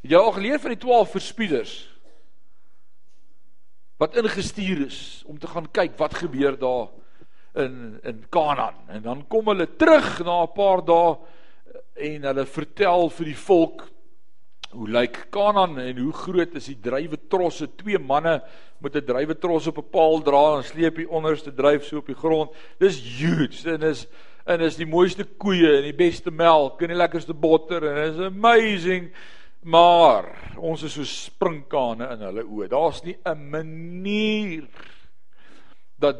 [0.05, 1.75] jy al geleer van die 12 verspieders
[3.99, 6.87] wat ingestuur is om te gaan kyk wat gebeur daar
[7.59, 11.17] in in Kanaan en dan kom hulle terug na 'n paar dae
[11.95, 13.89] en hulle vertel vir die volk
[14.69, 17.65] Hoe lyk Kanaan en hoe groot is die drywe trosse?
[17.79, 18.35] Twee manne
[18.77, 22.05] met 'n drywe tros op 'n paal dra en sleep die onderste dryf so op
[22.05, 22.51] die grond.
[22.77, 24.07] Dis huge en is
[24.45, 28.19] en is die mooiste koeie en die beste melk en die lekkerste botter en is
[28.19, 29.11] amazing.
[29.63, 32.67] Maar ons is so sprinkane in hulle oë.
[32.67, 34.67] Daar's nie 'n manier
[35.97, 36.17] dat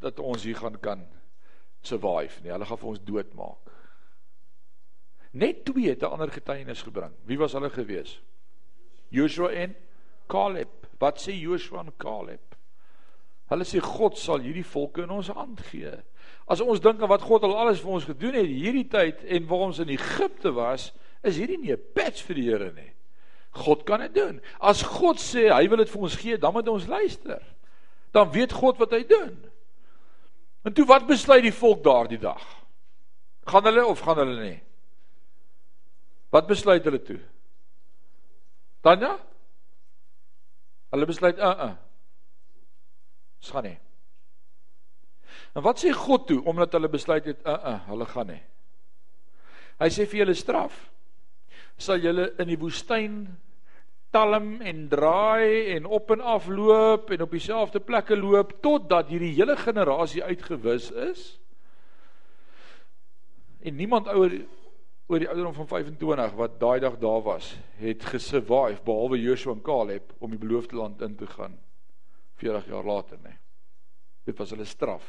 [0.00, 1.06] dat ons hier gaan kan
[1.82, 2.52] survive nie.
[2.52, 3.66] Hulle gaan vir ons doodmaak.
[5.36, 7.12] Net twee het 'n ander getuienis gebring.
[7.24, 8.20] Wie was hulle gewees?
[9.08, 9.76] Joshua en
[10.26, 10.68] Caleb.
[10.98, 12.56] Wat sê Joshua en Caleb?
[13.46, 15.92] Hulle sê God sal hierdie volke in ons hand gee.
[16.46, 19.46] As ons dink aan wat God al alles vir ons gedoen het hierdie tyd en
[19.46, 22.92] waar ons in Egipte was, is hierdie nie 'n patch vir die Here nie.
[23.50, 24.40] God kan dit doen.
[24.60, 27.42] As God sê hy wil dit vir ons gee, dan moet ons luister.
[28.12, 29.36] Dan weet God wat hy doen.
[30.64, 32.42] En toe wat besluit die volk daardie dag?
[33.46, 34.65] Gaan hulle of gaan hulle nie?
[36.30, 37.20] Wat besluit hulle toe?
[38.82, 39.16] Tanya?
[40.90, 41.74] Hulle besluit, "Uh uh.
[43.42, 43.78] Ons gaan nie."
[45.54, 48.42] En wat sê God toe omdat hulle besluit het, "Uh uh, hulle gaan nie."
[49.78, 50.76] Hy sê vir julle straf.
[51.76, 53.36] Sal julle in die woestyn
[54.16, 59.34] talm en draai en op en af loop en op dieselfde plekke loop totdat hierdie
[59.36, 61.40] hele generasie uitgewis is?
[63.60, 64.38] En niemand ouer
[65.06, 69.62] oor die ouderdom van 25 wat daai dag daar was, het gesurvive behalwe Joshua en
[69.62, 71.54] Caleb om die beloofde land in te gaan
[72.36, 73.30] 40 jaar later, nê.
[73.30, 73.38] Nee.
[74.26, 75.04] Dit was hulle straf.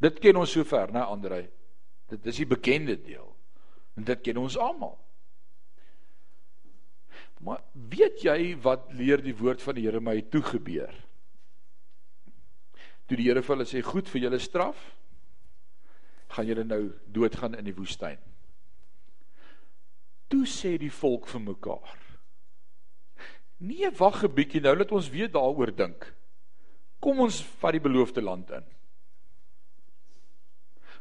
[0.00, 1.42] Dit ken ons sover, né, Andrei?
[2.10, 3.26] Dit is die bekende deel.
[3.98, 4.94] En dit ken ons almal.
[7.40, 10.92] Maar weet jy wat leer die woord van die Here my toe gebeur?
[13.08, 14.80] Toe die Here vir hulle sê goed vir julle straf,
[16.30, 18.18] gaan julle nou doodgaan in die woestyn.
[20.30, 21.96] Toe sê die volk vir mekaar:
[23.60, 26.14] Nee, wag 'n bietjie nou, laat ons weer daaroor dink.
[27.00, 28.64] Kom ons vat die beloofde land in.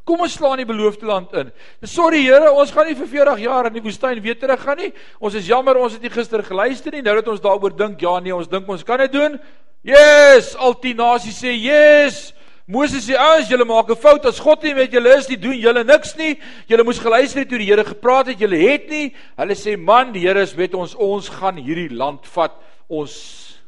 [0.03, 1.51] Kom ons slaan die beloofde land in.
[1.85, 4.93] Sorry Here, ons gaan nie vir 40 jaar in die woestyn weer terug gaan nie.
[5.19, 7.03] Ons is jammer ons het nie gister geluister nie.
[7.05, 9.37] Nou dat ons daaroor dink, ja nee, ons dink ons kan dit doen.
[9.85, 12.33] Yes, al die nasies sê yes.
[12.69, 15.57] Moses sê ouens, julle maak 'n fout as God nie met julle is nie, doen
[15.57, 16.37] julle niks nie.
[16.67, 19.15] Julle moes geluister het toe die Here gepraat het, julle het nie.
[19.37, 20.93] Hulle sê man, die Here is met ons.
[20.93, 22.53] Ons gaan hierdie land vat.
[22.87, 23.59] Ons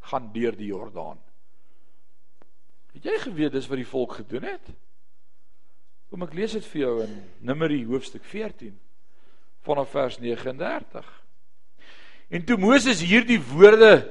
[0.00, 1.18] gaan deur die Jordaan.
[2.94, 4.66] Het jy geweet dis wat die volk gedoen het?
[6.10, 8.74] Kom ek lees dit vir jou in Numeri hoofstuk 14
[9.62, 11.06] vanaf vers 39.
[12.28, 14.10] En toe Moses hierdie woorde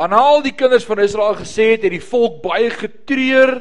[0.00, 3.58] aan al die kinders van Israel gesê het, het die volk baie getreur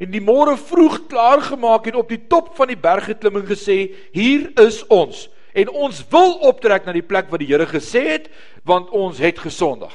[0.00, 3.46] en die môre vroeg klaar gemaak en op die top van die berg geklim en
[3.46, 8.02] gesê: "Hier is ons en ons wil optrek na die plek wat die Here gesê
[8.08, 8.30] het,
[8.64, 9.92] want ons het gesondig.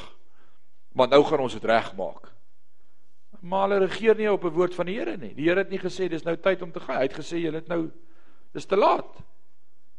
[0.94, 2.32] Want nou gaan ons dit regmaak."
[3.42, 5.34] Maar hulle regeer nie op 'n woord van die Here nie.
[5.34, 6.98] Die Here het nie gesê dis nou tyd om te gaan.
[6.98, 7.92] Hy het gesê julle het nou
[8.54, 9.12] dis te laat.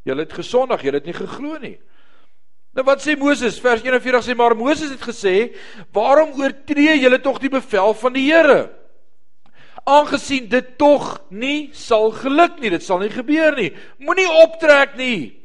[0.04, 1.78] Julle het gesondig, julle het nie geglo nie.
[2.76, 3.56] Nou wat sê Moses?
[3.62, 5.56] Vers 41 sê maar Moses het gesê,
[5.92, 8.70] "Waarom oortree julle tog die bevel van die Here?
[9.86, 13.72] Aangesien dit tog nie sal geluk nie, dit sal nie gebeur nie.
[13.98, 15.36] Moenie optrek nie,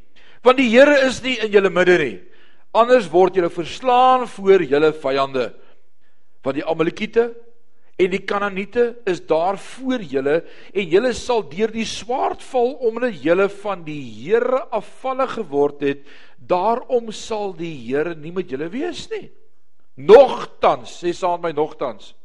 [0.44, 2.20] want die Here is nie in julle midde nie.
[2.74, 5.54] Anders word julle verslaan voor julle vyande,
[6.44, 7.34] want die Amalekiete
[8.02, 10.40] en die Kanaaniete is daar voor julle
[10.74, 16.04] en julle sal deur die swaard val omdat julle van die Here afvallig geword het."
[16.38, 19.30] Daarom sal die Here nie met julle wees nie.
[20.02, 22.16] Nogtans, sê saam my nogtans.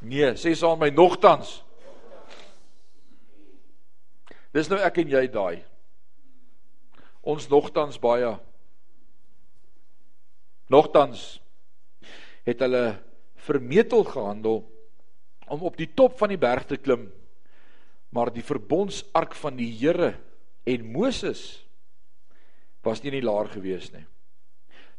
[0.00, 1.60] Nee, sê saam my nogtans.
[4.54, 5.62] Dis nou ek en jy daai.
[7.22, 8.32] Ons nogtans baie.
[10.72, 11.38] Nogtans
[12.48, 12.98] het hulle
[13.48, 14.60] vermetel gehandel
[15.48, 17.08] om op die top van die berg te klim.
[18.12, 20.14] Maar die verbondsark van die Here
[20.68, 21.64] en Moses
[22.84, 24.04] was nie in die laar gewees nie.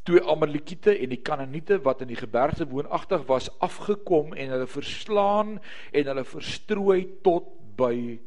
[0.08, 5.58] Toe Amalekiete en die Kanaaniete wat in die gebergte woonagtig was afgekom en hulle verslaan
[5.92, 8.18] en hulle verstrooi tot by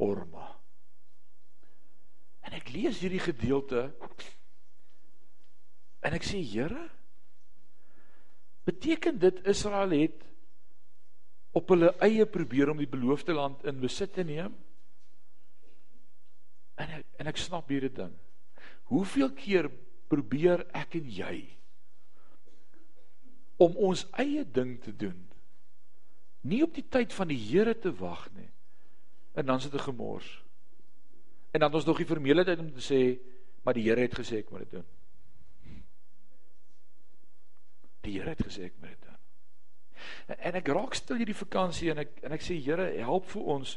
[0.00, 0.46] Horma.
[2.44, 3.90] En ek lees hierdie gedeelte
[6.00, 6.88] en ek sê Here,
[8.70, 10.26] beteken dit Israel het
[11.56, 14.54] op hulle eie probeer om die beloofde land in besit te neem?
[16.80, 18.12] En ek, en ek snap hierdie ding.
[18.90, 19.70] Hoeveel keer
[20.10, 21.34] probeer ek en jy
[23.60, 25.18] om ons eie ding te doen?
[26.48, 28.48] Nie op die tyd van die Here te wag nie.
[29.36, 30.30] En dan sit 'n gemors.
[31.52, 33.20] En dan ons nog die vermeelde tyd om te sê,
[33.62, 34.86] maar die Here het gesê ek moet dit doen.
[38.04, 39.18] Die Here het gesê ek moet dit doen.
[40.38, 43.76] En ek raak stil hierdie vakansie en ek en ek sê Here, help vir ons.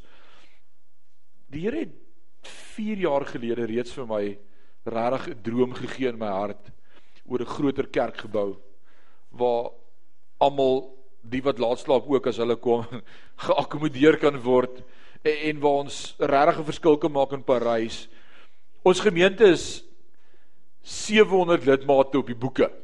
[1.52, 2.00] Die Here het
[2.76, 4.24] 4 jaar gelede reeds vir my
[4.84, 6.72] regtig 'n droom gegee in my hart
[7.26, 8.60] oor 'n groter kerkgebou
[9.32, 9.72] waar
[10.40, 12.84] almal die wat laat slaap ook as hulle kom
[13.48, 14.84] geakkommodeer kan word
[15.24, 18.08] en, en waar ons regtig 'n verskil kan maak in Parys.
[18.84, 19.84] Ons gemeente is
[20.84, 22.83] 700 lidmate op die boeke.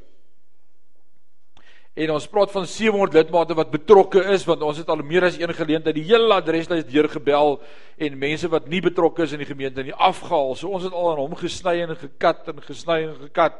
[1.99, 5.39] En ons praat van 700 lidmate wat betrokke is want ons het al meer as
[5.39, 7.57] een geleentheid die hele adreslys deurgebel
[7.99, 10.55] en mense wat nie betrokke is in die gemeente nie afgehaal.
[10.55, 13.59] So ons het al aan hom gesny en gekat en gesny en gekat.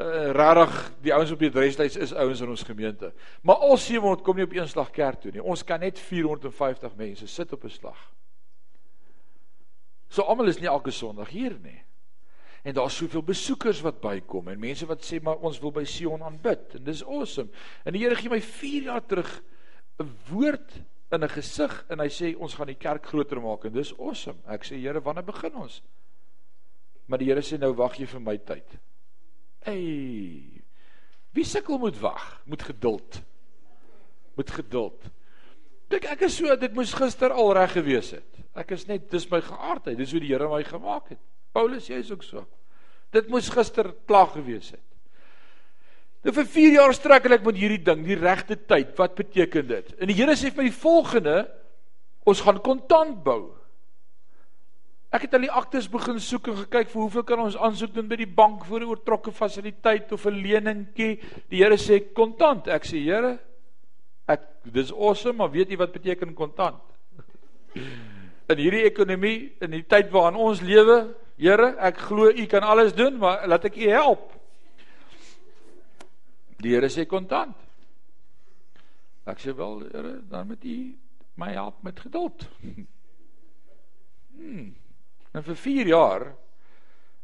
[0.00, 3.12] Uh, Rarig, die ouens op die adreslys is ouens in ons gemeente.
[3.46, 5.44] Maar al 700 kom nie op een slag kerk toe nie.
[5.44, 8.00] Ons kan net 450 mense sit op 'n slag.
[10.08, 11.78] So almal is nie elke Sondag hier nie
[12.62, 16.22] en daar's soveel besoekers wat bykom en mense wat sê maar ons wil by Sion
[16.22, 17.50] aanbid en dis awesome.
[17.84, 19.42] En die Here gee my 4 jaar terug
[19.98, 20.78] 'n woord
[21.12, 24.38] in 'n gesig en hy sê ons gaan die kerk groter maak en dis awesome.
[24.46, 25.82] Ek sê Here, wanneer begin ons?
[27.06, 28.78] Maar die Here sê nou wag jy vir my tyd.
[29.66, 30.62] Ey.
[31.32, 32.42] Wie sukkel moet wag?
[32.44, 33.22] Moet geduld.
[34.36, 35.10] Moet geduld.
[35.88, 38.40] Dink ek is so dit moes gister al reg gewees het.
[38.54, 39.98] Ek is net dis my geaardheid.
[39.98, 41.31] Dis hoe die Here my gemaak het.
[41.52, 42.46] Paulus jy's ook so.
[43.12, 44.84] Dit moes gister klaar gewees het.
[46.22, 48.94] Nou vir 4 jaar strek ek met hierdie ding, die regte tyd.
[48.98, 49.90] Wat beteken dit?
[49.98, 51.36] En die Here sê vir my die volgende
[52.30, 53.50] ons gaan kontant bou.
[55.12, 58.06] Ek het al die aktes begin soek en gekyk vir hoeveel kan ons aansoek doen
[58.08, 61.18] by die bank vir 'n oortrokke fasiliteit of 'n leningkie.
[61.50, 62.68] Die Here sê kontant.
[62.68, 63.38] Ek sê Here,
[64.26, 64.40] ek
[64.72, 66.80] dis awesome, maar weet jy wat beteken kontant?
[68.52, 72.94] In hierdie ekonomie, in die tyd waarin ons lewe, Here, ek glo U kan alles
[72.94, 74.28] doen, maar laat ek U help.
[76.62, 77.56] Die Here sê kontant.
[79.26, 80.76] Ek sê wel, Here, dan moet U
[81.40, 82.46] my help met geduld.
[84.32, 84.70] Hmm.
[85.32, 86.22] En vir 4 jaar,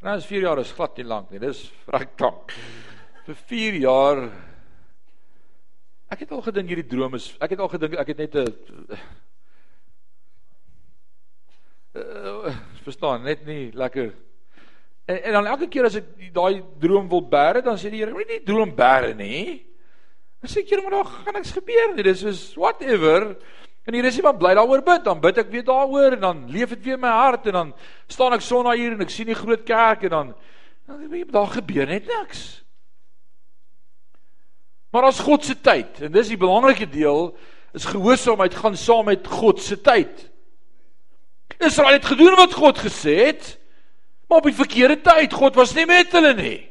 [0.05, 1.41] nou is 4 jaar is glad nie lank nie.
[1.43, 2.53] Dis reg lank.
[3.27, 4.23] Vir 4 jaar
[6.09, 8.47] Ek het al gedink hierdie droom is ek het al gedink ek het net 'n
[12.01, 12.55] uh,
[12.89, 14.13] verstaan net nie lekker.
[15.09, 18.15] En, en dan elke keer as ek daai droom wil bære dan sê die Here
[18.15, 19.63] moenie droom bære nie?
[20.43, 22.07] Dan sê ek Here maar daar gaan niks gebeur nie.
[22.07, 23.33] Dis is whatever.
[23.89, 25.05] En die Here sê maar bly daaroor bid.
[25.09, 27.75] Dan bid ek weer daaroor en dan leef dit weer in my hart en dan
[28.09, 30.33] staan ek sonna hier en ek sien die groot kerk en dan
[30.89, 32.63] dan daar gebeur net niks.
[34.89, 37.35] Maar as God se tyd en dis die belangrike deel
[37.77, 40.29] is gehoorsaamheid gaan saam met God se tyd
[41.59, 43.59] Israel het gedoen wat God gesê het,
[44.29, 45.33] maar op die verkeerde tyd.
[45.33, 46.69] God was nie met hulle nie.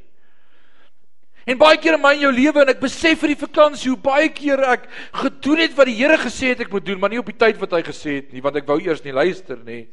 [1.47, 3.99] En baie keer in my en jou lewe en ek besef vir die vakansie hoe
[4.03, 7.21] baie keer ek gedoen het wat die Here gesê het ek moet doen, maar nie
[7.21, 9.85] op die tyd wat hy gesê het nie, want ek wou eers nie luister nie.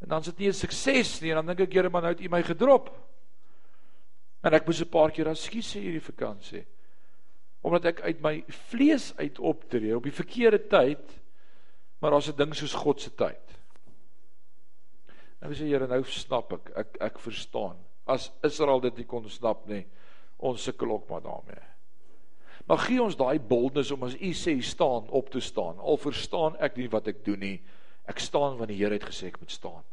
[0.00, 2.12] En dan is dit nie 'n sukses nie en dan dink ek Here, maar nou
[2.12, 2.88] het U my gedrop.
[4.42, 6.64] En ek moes 'n paar keer ekskuus sê hierdie vakansie.
[7.62, 11.20] Omdat ek uit my vlees uit optree op die verkeerde tyd,
[12.00, 13.49] maar daar's 'n ding soos God se tyd.
[15.40, 16.70] En sê Here, nou snap ek.
[16.82, 17.78] Ek ek verstaan.
[18.10, 19.84] As Israel dit nie kon snap nie,
[20.38, 21.62] ons sukkel ook maar daarmee.
[22.68, 25.80] Maar gee ons daai boldness om as U sê staan op te staan.
[25.80, 27.56] Al verstaan ek nie wat ek doen nie.
[28.08, 29.84] Ek staan want die Here het gesê ek moet staan.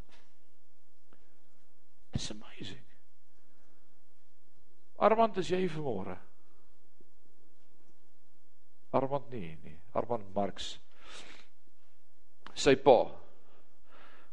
[2.14, 2.84] It's amazing.
[4.98, 6.18] Armand, is jy vanmôre?
[8.98, 9.76] Armand nie, nie.
[9.94, 10.76] Armand Marx.
[12.58, 13.04] Sy pa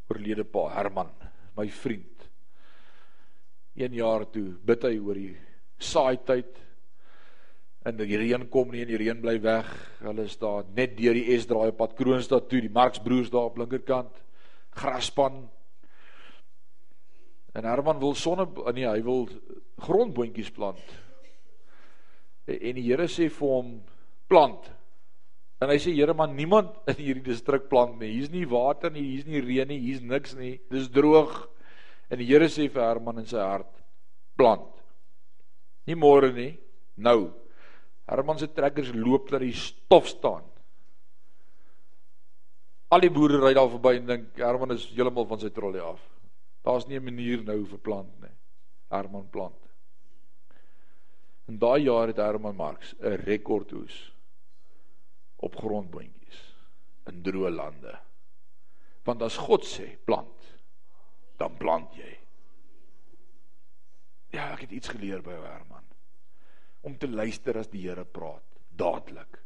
[0.09, 1.11] oorlede pa Herman,
[1.57, 2.29] my vriend.
[3.75, 5.33] Een jaar toe bid hy oor die
[5.83, 6.61] saai tyd.
[7.85, 9.69] En die reën kom nie en die reën bly weg.
[10.01, 13.51] Hulle is daar net deur die S-draai op pad Kroonstad toe, die Marx broers daar
[13.51, 14.23] op linkerkant.
[14.75, 15.43] Graspan.
[17.55, 19.29] En Herman wil sonne nee, hy wil
[19.85, 20.95] grondboontjies plant.
[22.47, 23.77] En die Here sê vir hom
[24.29, 24.71] plant
[25.63, 28.11] En hy sê Here man niemand in hierdie distrik plant nie.
[28.17, 30.57] Hier's nie water nie, hier's nie reën nie, hier's niks nie.
[30.73, 31.37] Dis droog.
[32.11, 33.71] En die Here sê vir Herman in sy hart
[34.39, 34.71] plant.
[35.87, 36.55] Nie môre nie,
[36.97, 37.31] nou.
[38.09, 40.45] Herman se trekkers loop dat die stof staan.
[42.93, 46.03] Al die boere ry daar verby en dink Herman is heeltemal van sy trollie af.
[46.65, 48.35] Daar's nie 'n manier nou vir plant nie.
[48.91, 49.61] Herman plant.
[51.49, 54.14] In daai jaar het Herman Marx 'n rekordoes
[55.45, 56.43] op grondboontjies
[57.11, 57.95] in droë lande.
[59.05, 60.49] Want as God sê plant,
[61.41, 62.13] dan plant jy.
[64.35, 65.85] Ja, ek het iets geleer by Herman.
[66.85, 69.39] Om te luister as die Here praat, dadelik.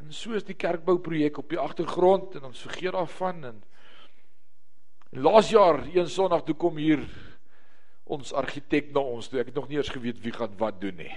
[0.00, 3.62] En so is die kerkbou projek op die agtergrond en ons vergeet daarvan en
[5.16, 7.04] laas jaar een Sondag toe kom hier
[8.04, 9.40] ons argitek na ons toe.
[9.40, 11.14] Ek het nog nie eers geweet wie gaan wat doen nie.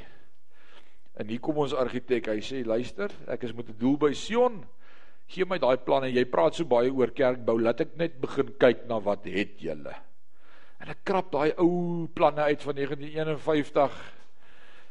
[1.19, 4.63] En hier kom ons argitek, hy sê luister, ek is met 'n doel by Sion.
[5.27, 6.07] Gee my daai planne.
[6.07, 9.93] Jy praat so baie oor kerkbou, laat ek net begin kyk na wat het julle.
[10.79, 13.91] En ek krap daai ou planne uit van 1951.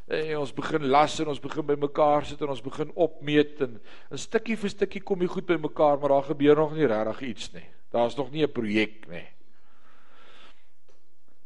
[0.09, 3.81] En ons begin las en ons begin bymekaar sit en ons begin opmeet en
[4.13, 7.53] 'n stukkie vir stukkie kom jy goed bymekaar, maar daar gebeur nog nie regtig iets
[7.53, 7.67] nie.
[7.91, 9.27] Daar's nog nie 'n projek nie.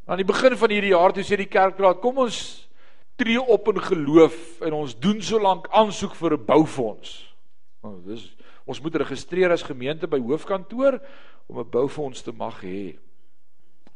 [0.06, 2.68] Aan die begin van hierdie jaar toe sê die kerkraad, kom ons
[3.16, 7.34] tree op in geloof en ons doen so lank aansoek vir 'n boufonds.
[7.82, 11.00] Nou, dis ons moet registreer as gemeente by hoofkantoor
[11.48, 12.98] om 'n boufonds te mag hê.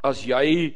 [0.02, 0.74] As jy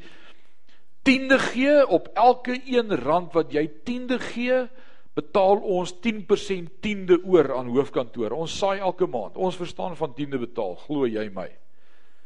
[1.02, 4.68] tiende gee op elke 1 rand wat jy tiende gee,
[5.14, 8.32] betaal ons 10% tiende oor aan hoofkantoor.
[8.32, 9.36] Ons saai elke maand.
[9.36, 11.48] Ons verstaan van tiende betaal, glo jy my.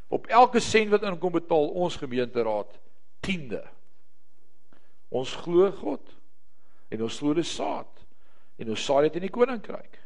[0.08, 2.78] Op elke sent wat inkom betaal ons gemeenteraad
[3.24, 3.64] tiende.
[5.14, 6.14] Ons glo God
[6.90, 8.02] en ons glo dis saad
[8.58, 10.00] en ons saai dit in die koninkryk.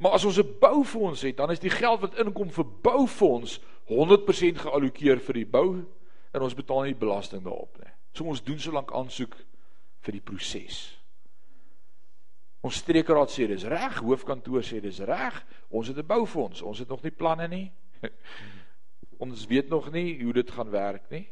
[0.00, 4.58] Maar as ons 'n boufonds het, dan is die geld wat inkom vir boufonds 100%
[4.58, 5.84] geallokeer vir die bou
[6.32, 7.92] en ons betaal nie belasting daarop nie.
[8.12, 9.36] So ons doen so lank aansoek
[10.00, 10.96] vir die proses.
[12.60, 16.88] Ons streekraad sê dis reg, hoofkantoor sê dis reg, ons het 'n boufonds, ons het
[16.88, 17.72] nog nie planne nie.
[19.24, 21.28] ons weet nog nie hoe dit gaan werk nie.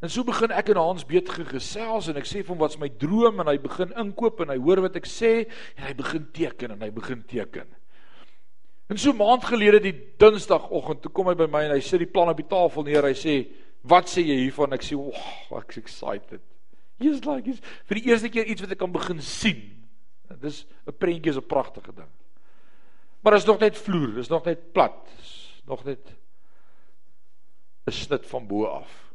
[0.00, 2.88] En so begin ek en Hans beter gesels en ek sê vir hom wat's my
[3.02, 5.32] droom en hy begin inkoop en hy hoor wat ek sê
[5.74, 7.66] en hy begin teken en hy begin teken.
[8.88, 12.08] En so maand gelede die Dinsdagoggend toe kom hy by my en hy sit die
[12.08, 13.04] plan op die tafel neer.
[13.04, 13.34] Hy sê,
[13.82, 16.40] "Wat sê jy hiervan?" Ek sê, "Oh, ek's excited."
[16.98, 19.86] He's like he's vir die eerste keer iets wat ek kan begin sien.
[20.40, 22.10] Dis 'n prentjie is 'n pragtige ding.
[23.22, 25.08] Maar dit is nog net vloer, dit is nog net plat.
[25.20, 26.14] Is nog net
[27.86, 29.07] 'n snit van bo af.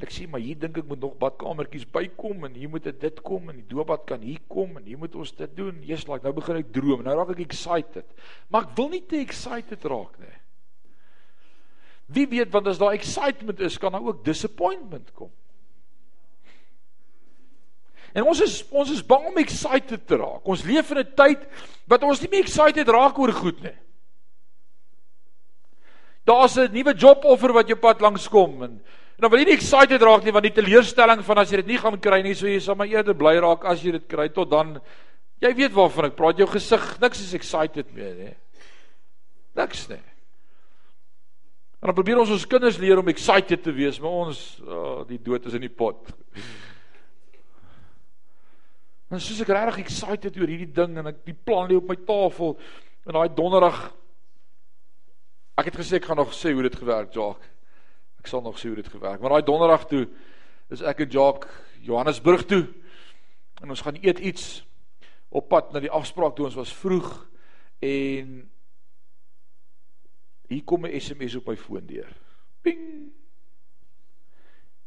[0.00, 3.18] En ek sê maar hier dink ek moet nog badkamertjies bykom en hier moet dit
[3.20, 5.82] kom en die doopbad kan hier kom en hier moet ons dit doen.
[5.84, 7.02] Jesus, like, nou begin ek droom.
[7.04, 8.06] Nou raak ek excited.
[8.48, 10.32] Maar ek wil nie te excited raak nie.
[12.16, 15.28] Wie weet want as daar excitement is, kan daar ook disappointment kom.
[18.16, 20.48] En ons is ons is bang om excited te raak.
[20.48, 21.44] Ons leef in 'n tyd
[21.86, 23.76] wat ons nie meer excited raak oor goed nie.
[26.24, 28.80] Daar's 'n nuwe job offer wat jou pad langs kom en
[29.20, 31.74] En dan wil jy nie excited raak nie want die teleurstelling van as jy dit
[31.74, 34.30] nie gaan kry nie, so jy sal maar eerder bly raak as jy dit kry
[34.32, 34.78] tot dan
[35.44, 38.32] jy weet waarvan ek praat, jou gesig, niks is excited meer nie.
[39.60, 40.00] Niks nie.
[41.84, 45.20] En dan probeer ons ons kinders leer om excited te wees, maar ons oh, die
[45.20, 46.08] dood is in die pot.
[49.12, 52.00] En soos ek regtig excited oor hierdie ding en ek die plan lê op my
[52.08, 52.56] tafel
[53.04, 53.84] en daai donderdag
[55.60, 57.59] ek het gesê ek gaan nog sê hoe dit gewerk, Jacques.
[58.20, 59.20] Ek sal nog sien hoe dit gewerk.
[59.20, 60.04] Maar daai donderdag toe
[60.70, 61.48] is ek en Jock
[61.80, 62.66] Johannesburg toe
[63.60, 64.62] en ons gaan eet iets
[65.28, 67.08] op pad na die afspraak toe ons was vroeg
[67.80, 68.50] en
[70.50, 72.10] hier kom 'n SMS op my foon deur.
[72.62, 73.12] Ping.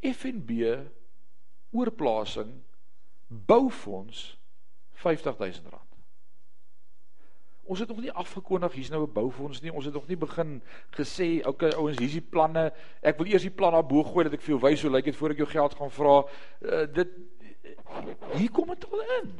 [0.04, 0.78] FNB
[1.72, 2.62] oorplasing
[3.28, 4.38] boufonds
[4.94, 5.93] R50000.
[7.64, 9.74] Ons het nog nie afgekondig hier's nou 'n boufonds nie.
[9.74, 10.61] Ons het nog nie begin
[10.91, 12.74] gesê, okay ouens, hier's die planne.
[13.01, 15.05] Ek wil eers die plan daar bo gooi dat ek vir jou wys hoe lyk
[15.05, 16.24] dit voor ek jou geld gaan vra.
[16.61, 17.09] Uh, dit
[18.36, 19.39] hier kom dit al in.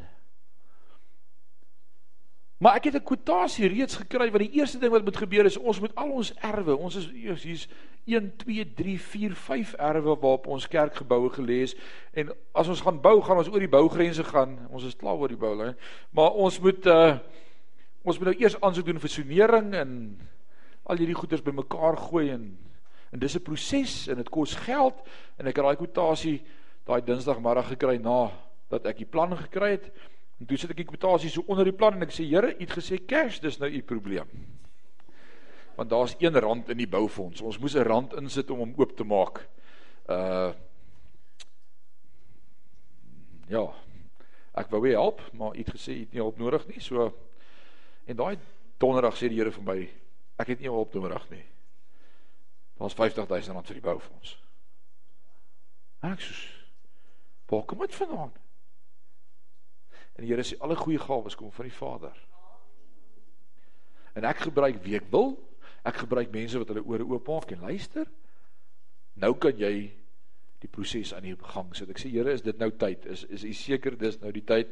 [2.64, 5.58] Maar ek het 'n kwotasie reeds gekry wat die eerste ding wat moet gebeur is
[5.58, 7.10] ons moet al ons erwe, ons is
[7.44, 7.68] hier's
[8.06, 11.76] 1 2 3 4 5 erwe waarop ons kerkgeboue gelê is
[12.14, 14.68] en as ons gaan bou, gaan ons oor die bougrense gaan.
[14.72, 15.74] Ons is klaar oor die bou, hè.
[16.12, 17.18] Maar ons moet uh
[18.04, 19.92] Ons moet nou eers aansoek doen vir sonering en
[20.92, 22.52] al hierdie goeders bymekaar gooi en
[23.14, 24.98] en dis 'n proses en dit kos geld
[25.38, 26.42] en ek het daai kwotasie
[26.86, 28.32] daai Dinsdagmiddag gekry na
[28.70, 29.92] dat ek die plan gekry het.
[30.40, 32.60] En toe sit ek die kwotasie so onder die plan en ek sê Here, U
[32.60, 34.28] het gesê cash, dis nou U probleem.
[35.78, 37.42] Want daar's 1 rand in die boufonds.
[37.42, 39.48] Ons moes 'n rand insit om hom oop te maak.
[40.10, 40.54] Uh
[43.50, 43.74] Ja.
[44.56, 46.80] Ek wou help, maar U het gesê U het nie hulp nodig nie.
[46.80, 47.14] So
[48.06, 48.38] En daai
[48.82, 49.80] donderdag sê die Here vir my,
[50.42, 51.44] ek het nie hulp donderdag nie.
[52.80, 54.36] Daar's 50000 rand vir die boufonds.
[56.04, 56.36] Ek sê,
[57.48, 58.34] "Waar kom dit vandaan?"
[60.16, 62.18] En die Here sê alle goeie gawes kom van die Vader.
[64.14, 65.38] En ek gebruik wie ek wil.
[65.84, 68.08] Ek gebruik mense wat hulle ore oop maak en luister.
[69.14, 69.94] Nou kan jy
[70.64, 71.90] die proses aan die gang sit.
[71.90, 73.06] Ek sê Here, is dit nou tyd?
[73.06, 74.70] Is is u seker dis nou die tyd?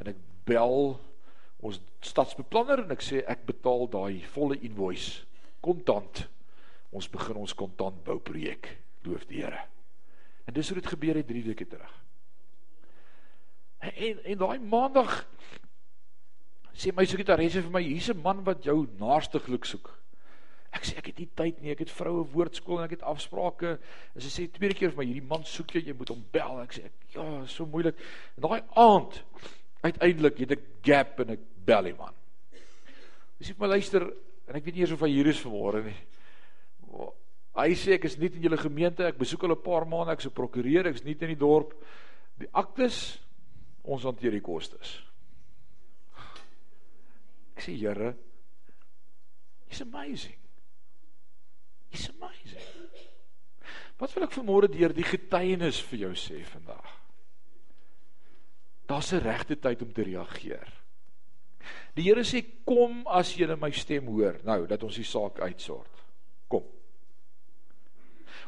[0.00, 0.16] En ek
[0.48, 0.96] bel
[1.66, 5.24] ons stadsbeplanner en ek sê ek betaal daai volle invoice
[5.64, 6.26] kontant.
[6.94, 8.70] Ons begin ons kontant bouprojek.
[9.06, 9.66] Loof die Here.
[10.46, 11.92] En dis hoe dit gebeur het 3 weke terug.
[13.80, 15.18] En en daai maandag
[16.76, 19.92] sê my sekretaresse vir my hier's 'n man wat jou naaste geluk soek.
[20.72, 23.78] Ek sê ek het nie tyd nie, ek het vroue woordskool en ek het afsprake.
[24.14, 26.60] En sy sê tweede keer vir my hierdie man soek jy, jy moet hom bel.
[26.60, 27.96] Ek sê ek, ja, so moeilik.
[28.36, 29.22] En daai aand
[29.82, 32.16] uiteindelik het ek gap en ek bel hom aan.
[33.38, 34.06] Hy sê my luister
[34.46, 35.96] en ek weet nie eers of hy hier is vanmôre nie.
[37.56, 40.20] Hy sê ek is nie in julle gemeente, ek besoek hulle 'n paar maande, ek
[40.20, 41.74] is 'n prokureur, ek is nie in die dorp.
[42.38, 43.18] Die aktes
[43.84, 45.00] ons hanteer die kostes.
[47.56, 48.14] Ek sê Here,
[49.70, 50.36] It's amazing.
[51.90, 52.64] It's amazing.
[53.98, 56.85] Wat wil ek vanmôre deur die getuienis vir jou sê vandag?
[58.86, 60.68] Daar's 'n regte tyd om te reageer.
[61.96, 64.36] Die Here sê kom as jy my stem hoor.
[64.44, 66.02] Nou dat ons die saak uitsort.
[66.48, 66.64] Kom.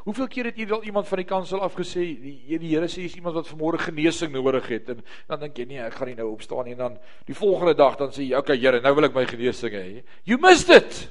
[0.04, 3.16] Hoeveel keer het jy al iemand van die kansel afgesê die die Here sê is
[3.16, 6.30] iemand wat vanmôre genesing nodig het en dan dink jy nee, ek gaan nie nou
[6.32, 9.14] opstaan nie en dan die volgende dag dan sê jy okay Here, nou wil ek
[9.14, 10.04] my genesing hê.
[10.24, 11.08] You missed it.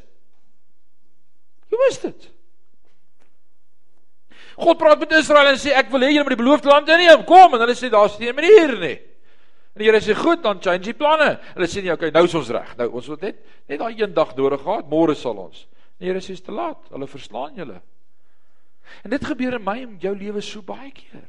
[1.71, 2.32] You missed it.
[4.57, 7.25] God praat met Israel en sê ek wil hê julle moet die beloofde land inneem.
[7.25, 8.97] Kom en hulle sê daar's nie 'n manier nie.
[9.78, 12.34] En die Here sê, "Goed, dan change die planne." Hulle sê, "Nee, okay, nou is
[12.34, 12.75] ons reg.
[12.78, 13.36] Nou ons het net
[13.67, 15.67] net daai een dag nodig gehad, môre sal ons."
[15.99, 16.89] Die Here sê, "Dis te laat.
[16.89, 17.82] Hulle verslaan julle."
[19.03, 21.28] En dit gebeur in my en jou lewe so baie keer.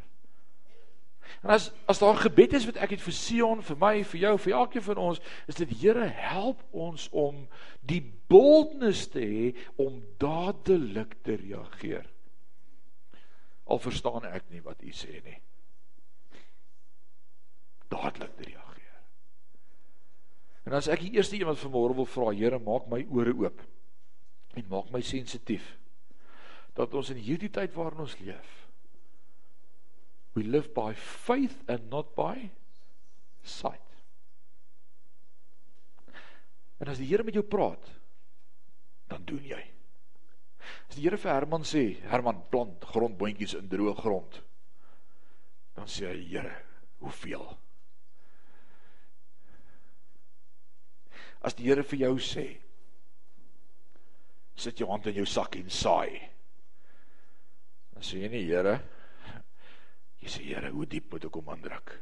[1.43, 4.39] En as as daar gebed is wat ek het vir Sion, vir my, vir jou,
[4.39, 7.49] vir elkeen van ons, is dit Here, help ons om
[7.81, 12.07] die boldness te hê om dadelik te reageer.
[13.67, 15.39] Al verstaan ek nie wat u sê nie.
[17.89, 19.01] Dadelik te reageer.
[20.69, 23.65] En as ek die eerste een wat vanmôre wil vra, Here, maak my ore oop
[24.59, 25.77] en maak my sensitief
[26.77, 28.59] dat ons in hierdie tyd waarin ons leef
[30.39, 32.51] we live by faith and not by
[33.43, 33.83] sight.
[36.79, 37.89] En as die Here met jou praat,
[39.11, 39.61] dan doen jy.
[40.87, 44.39] As die Here vir Herman sê, Herman plant grondboontjies in droë grond,
[45.75, 46.55] dan sê hy, Here,
[47.03, 47.49] hoeveel?
[51.45, 52.47] As die Here vir jou sê,
[54.59, 56.19] sit jou hand in jou sak en saai.
[57.95, 58.79] Dan sê jy nie, Here,
[60.23, 61.95] jy sê Here, hoe diep moet ek kom aandruk?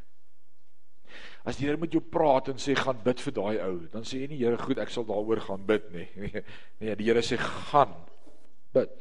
[1.47, 4.23] As die Here met jou praat en sê gaan bid vir daai ou, dan sê
[4.23, 6.09] jy nie Here, goed, ek sal daaroor gaan bid nie.
[6.81, 7.93] Nee, die Here sê gaan
[8.75, 8.93] bid.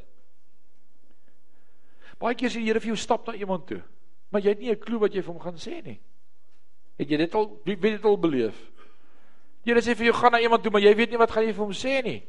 [2.20, 3.80] Baie keer sê die Here vir jou stap na iemand toe,
[4.32, 5.98] maar jy het nie 'n klou wat jy vir hom gaan sê nie.
[7.00, 8.56] Het jy dit al wie weet dit al beleef?
[9.66, 11.42] Die Here sê vir jou gaan na iemand toe, maar jy weet nie wat gaan
[11.42, 12.20] jy vir hom sê nie.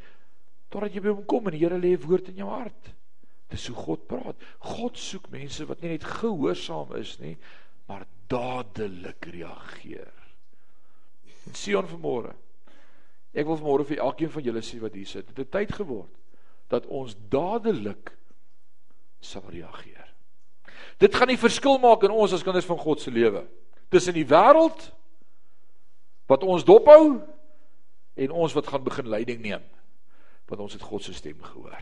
[0.73, 2.89] Totdat jy by hom kom en die Here lê 'n woord in jou hart.
[3.53, 4.35] Dis hoe God praat.
[4.57, 7.37] God soek mense wat nie net gehoorsaam is nie,
[7.87, 10.11] maar dadelik reageer.
[11.45, 12.33] En Sion vanmôre.
[13.33, 15.27] Ek wil vanmôre vir elkeen van julle sê wat hier sit.
[15.27, 16.09] Dit het tyd geword
[16.69, 18.17] dat ons dadelik
[19.21, 20.09] sal reageer.
[20.97, 23.45] Dit gaan die verskil maak in ons as kinders van God se lewe.
[23.89, 24.91] Tussen die wêreld
[26.27, 27.19] wat ons dophou
[28.17, 29.63] en ons wat gaan begin leiding neem
[30.47, 31.75] want ons het God se stem gehoor.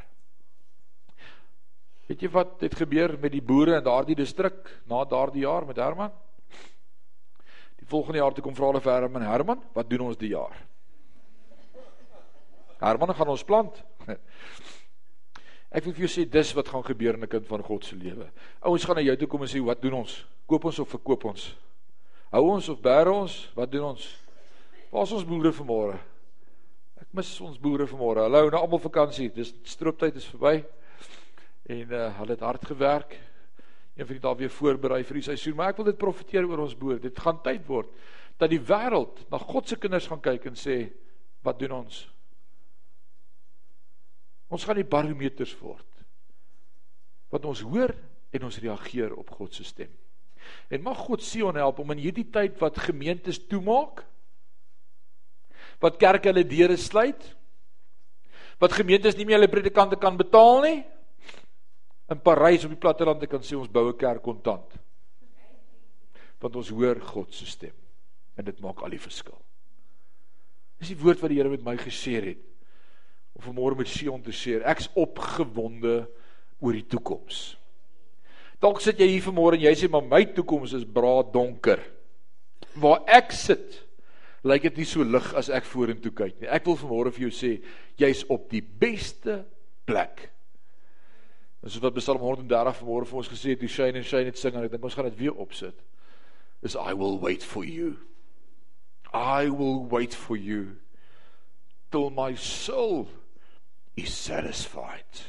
[2.09, 4.57] Weet jy wat het gebeur met die boere in daardie distrik
[4.89, 6.09] na daardie jaar met Herman?
[7.77, 10.57] Die volgende jaar toe kom vra hulle vir Herman, Herman, wat doen ons die jaar?
[12.81, 13.77] Herman gaan ons plant.
[15.75, 17.95] Ek wil vir jou sê dis wat gaan gebeur in 'n kind van God se
[17.95, 18.29] lewe.
[18.61, 20.25] Ouens gaan na jou toe kom en sê, "Wat doen ons?
[20.47, 21.55] Koop ons of verkoop ons?
[22.31, 23.51] Hou ons of bære ons?
[23.55, 24.24] Wat doen ons?"
[24.95, 25.95] Waar is ons boere vanmôre?
[27.03, 28.21] Ek mis ons boere vanmôre.
[28.23, 29.25] Hallo, nou almal vakansie.
[29.35, 30.61] Dis strooptyd is verby.
[31.67, 33.17] En uh, hulle het hard gewerk.
[33.97, 36.63] Een van die daar weer voorberei vir die seisoen, maar ek wil dit profeteer oor
[36.63, 37.01] ons boere.
[37.03, 37.91] Dit gaan tyd word
[38.39, 40.79] dat die wêreld na God se kinders gaan kyk en sê,
[41.43, 41.99] wat doen ons?
[44.47, 46.07] Ons gaan die barometers word.
[47.35, 47.91] Wat ons hoor
[48.31, 49.91] en ons reageer op God se stem.
[50.71, 54.05] En mag God Sion help om in hierdie tyd wat gemeentes toemaak,
[55.84, 57.21] wat kerke hulle deure sluit,
[58.59, 60.78] wat gemeentes nie meer hulle predikante kan betaal nie.
[62.11, 64.69] In Parys op die platteland kan sê ons bou 'n kerk kontant.
[66.39, 67.73] Want ons hoor God se stem
[68.38, 69.38] en dit maak al die verskil.
[70.80, 72.43] Dis die woord wat die Here met my gesê het.
[73.36, 76.07] Om vanmôre met Sion te sê, ek's opgewonde
[76.59, 77.57] oor die toekoms.
[78.59, 81.82] Dalk sit jy hier vanmôre en jy sê maar my toekoms is braad donker.
[82.76, 83.84] Waar ek sit,
[84.45, 86.49] lyk dit nie so lig as ek vorentoe kyk nie.
[86.53, 87.51] Ek wil vanmôre vir jou sê,
[87.97, 89.41] jy's op die beste
[89.89, 90.27] plek.
[91.63, 94.37] En soos wat Psalm 130 vanmôre vir ons gesê het, die shine and shine het
[94.37, 95.77] sing en ek dink ons gaan dit weer opsit.
[96.61, 97.95] Is I will wait for you.
[99.13, 100.75] I will wait for you
[101.89, 103.07] till my soul
[103.95, 105.23] is satisfied.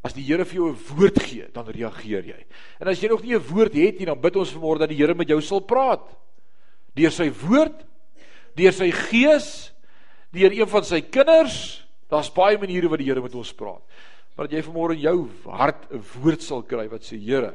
[0.00, 2.46] As die Here vir jou 'n woord gee, dan reageer jy.
[2.80, 4.96] En as jy nog nie 'n woord het nie, dan bid ons vanmôre dat die
[4.96, 6.08] Here met jou sal praat.
[6.94, 7.86] Deur sy woord
[8.56, 9.72] deur sy gees,
[10.32, 11.82] deur een van sy kinders.
[12.10, 13.82] Daar's baie maniere wat die Here met ons praat.
[14.36, 17.54] Maar dat jy vanmôre in jou hart 'n woord sal kry wat sê Here,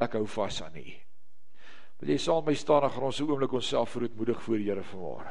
[0.00, 0.86] ek hou vas aan U.
[2.00, 4.64] Wil jy saam met my staan en gaan ons 'n oomblik onsself verootmoedig voor die
[4.64, 5.30] Here vanmôre?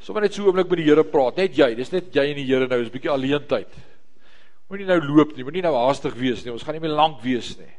[0.00, 2.36] Sommige net so 'n oomblik met die Here praat, net jy, dis net jy en
[2.36, 3.68] die Here nou, is 'n bietjie alleen tyd.
[4.68, 6.52] Moenie nou loop nie, moenie nou haastig wees nie.
[6.52, 7.72] Ons gaan nie meer lank wees nie.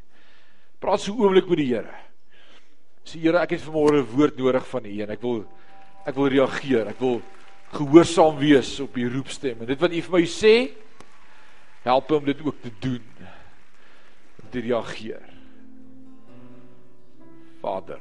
[0.79, 2.08] Praat so 'n oomblik met die Here.
[3.03, 5.45] Sê Here, ek het vanmôre 'n woord nodig van U en ek wil
[6.05, 6.87] ek wil reageer.
[6.87, 7.21] Ek wil
[7.71, 9.61] gehoorsaam wees op U roepstem.
[9.61, 10.55] En dit wat U vir my sê,
[11.83, 13.05] help om dit ook te doen.
[14.41, 15.25] Om te reageer.
[17.59, 17.99] Vader,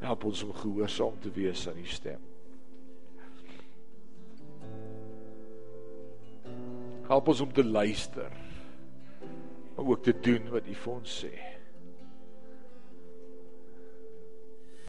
[0.00, 2.20] help ons om gehoorsaam te wees aan U stem.
[7.08, 8.32] Help ons om te luister.
[9.76, 11.57] Maar ook te doen wat U vir ons sê.